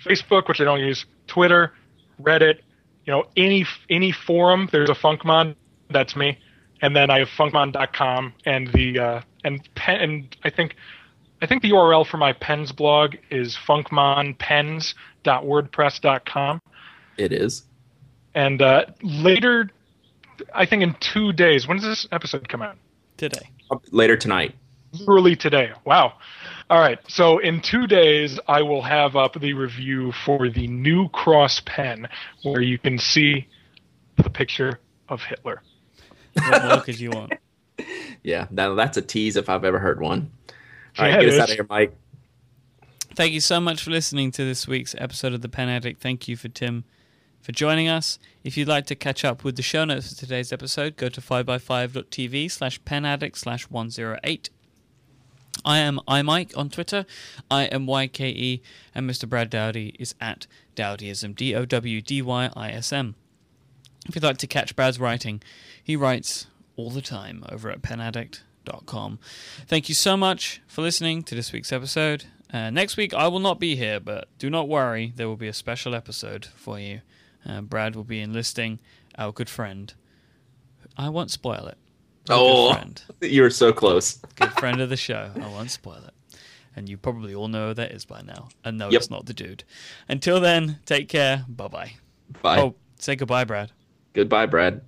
[0.03, 1.73] Facebook, which I don't use, Twitter,
[2.21, 2.59] Reddit,
[3.05, 5.55] you know, any any forum, there's a Funkmon.
[5.89, 6.39] That's me.
[6.85, 10.75] And then I have funkmon.com and the uh, and pen and I think
[11.41, 16.61] I think the URL for my pens blog is funkmonpens.wordpress.com.
[17.17, 17.63] It is.
[18.35, 19.71] And uh, later,
[20.53, 21.67] I think in two days.
[21.67, 22.77] When does this episode come out?
[23.17, 23.49] Today.
[23.89, 24.53] Later tonight.
[24.93, 25.71] Literally today.
[25.85, 26.13] Wow.
[26.69, 26.99] All right.
[27.07, 32.07] So in two days, I will have up the review for the new Cross pen,
[32.43, 33.47] where you can see
[34.17, 34.79] the picture
[35.09, 35.63] of Hitler.
[36.35, 37.33] What more could you want?
[38.23, 40.31] Yeah, that, that's a tease if I've ever heard one.
[40.97, 41.91] All right, get us out of here, Myke.
[43.13, 46.01] Thank you so much for listening to this week's episode of The Pen Addict.
[46.01, 46.85] Thank you for Tim
[47.39, 48.17] for joining us.
[48.43, 51.21] If you'd like to catch up with the show notes for today's episode, go to
[51.21, 54.49] 5by5.tv slash penaddict slash 108.
[55.63, 57.05] I am iMyke on Twitter.
[57.51, 58.61] I am YKE,
[58.95, 59.29] and Mr.
[59.29, 63.13] Brad Dowdy is at Dowdyism, D O W D Y I S M.
[64.05, 65.41] If you'd like to catch Brad's writing,
[65.83, 69.19] he writes all the time over at penaddict.com.
[69.67, 72.25] Thank you so much for listening to this week's episode.
[72.53, 75.47] Uh, next week, I will not be here, but do not worry, there will be
[75.47, 77.01] a special episode for you.
[77.45, 78.79] Uh, Brad will be enlisting
[79.17, 79.93] our good friend.
[80.97, 81.77] I won't spoil it,
[82.29, 82.73] Oh.
[82.73, 83.01] friend.
[83.21, 84.17] You were so close.
[84.35, 85.31] Good friend of the show.
[85.35, 86.37] I won't spoil it.
[86.75, 88.49] And you probably all know who that is by now.
[88.63, 89.01] And no, Yep.
[89.01, 89.63] it's not the dude.
[90.07, 91.45] Until then, take care.
[91.47, 91.91] Bye bye.
[92.41, 92.59] Bye.
[92.61, 93.71] Oh, say goodbye, Brad.
[94.15, 94.81] Goodbye, Brad.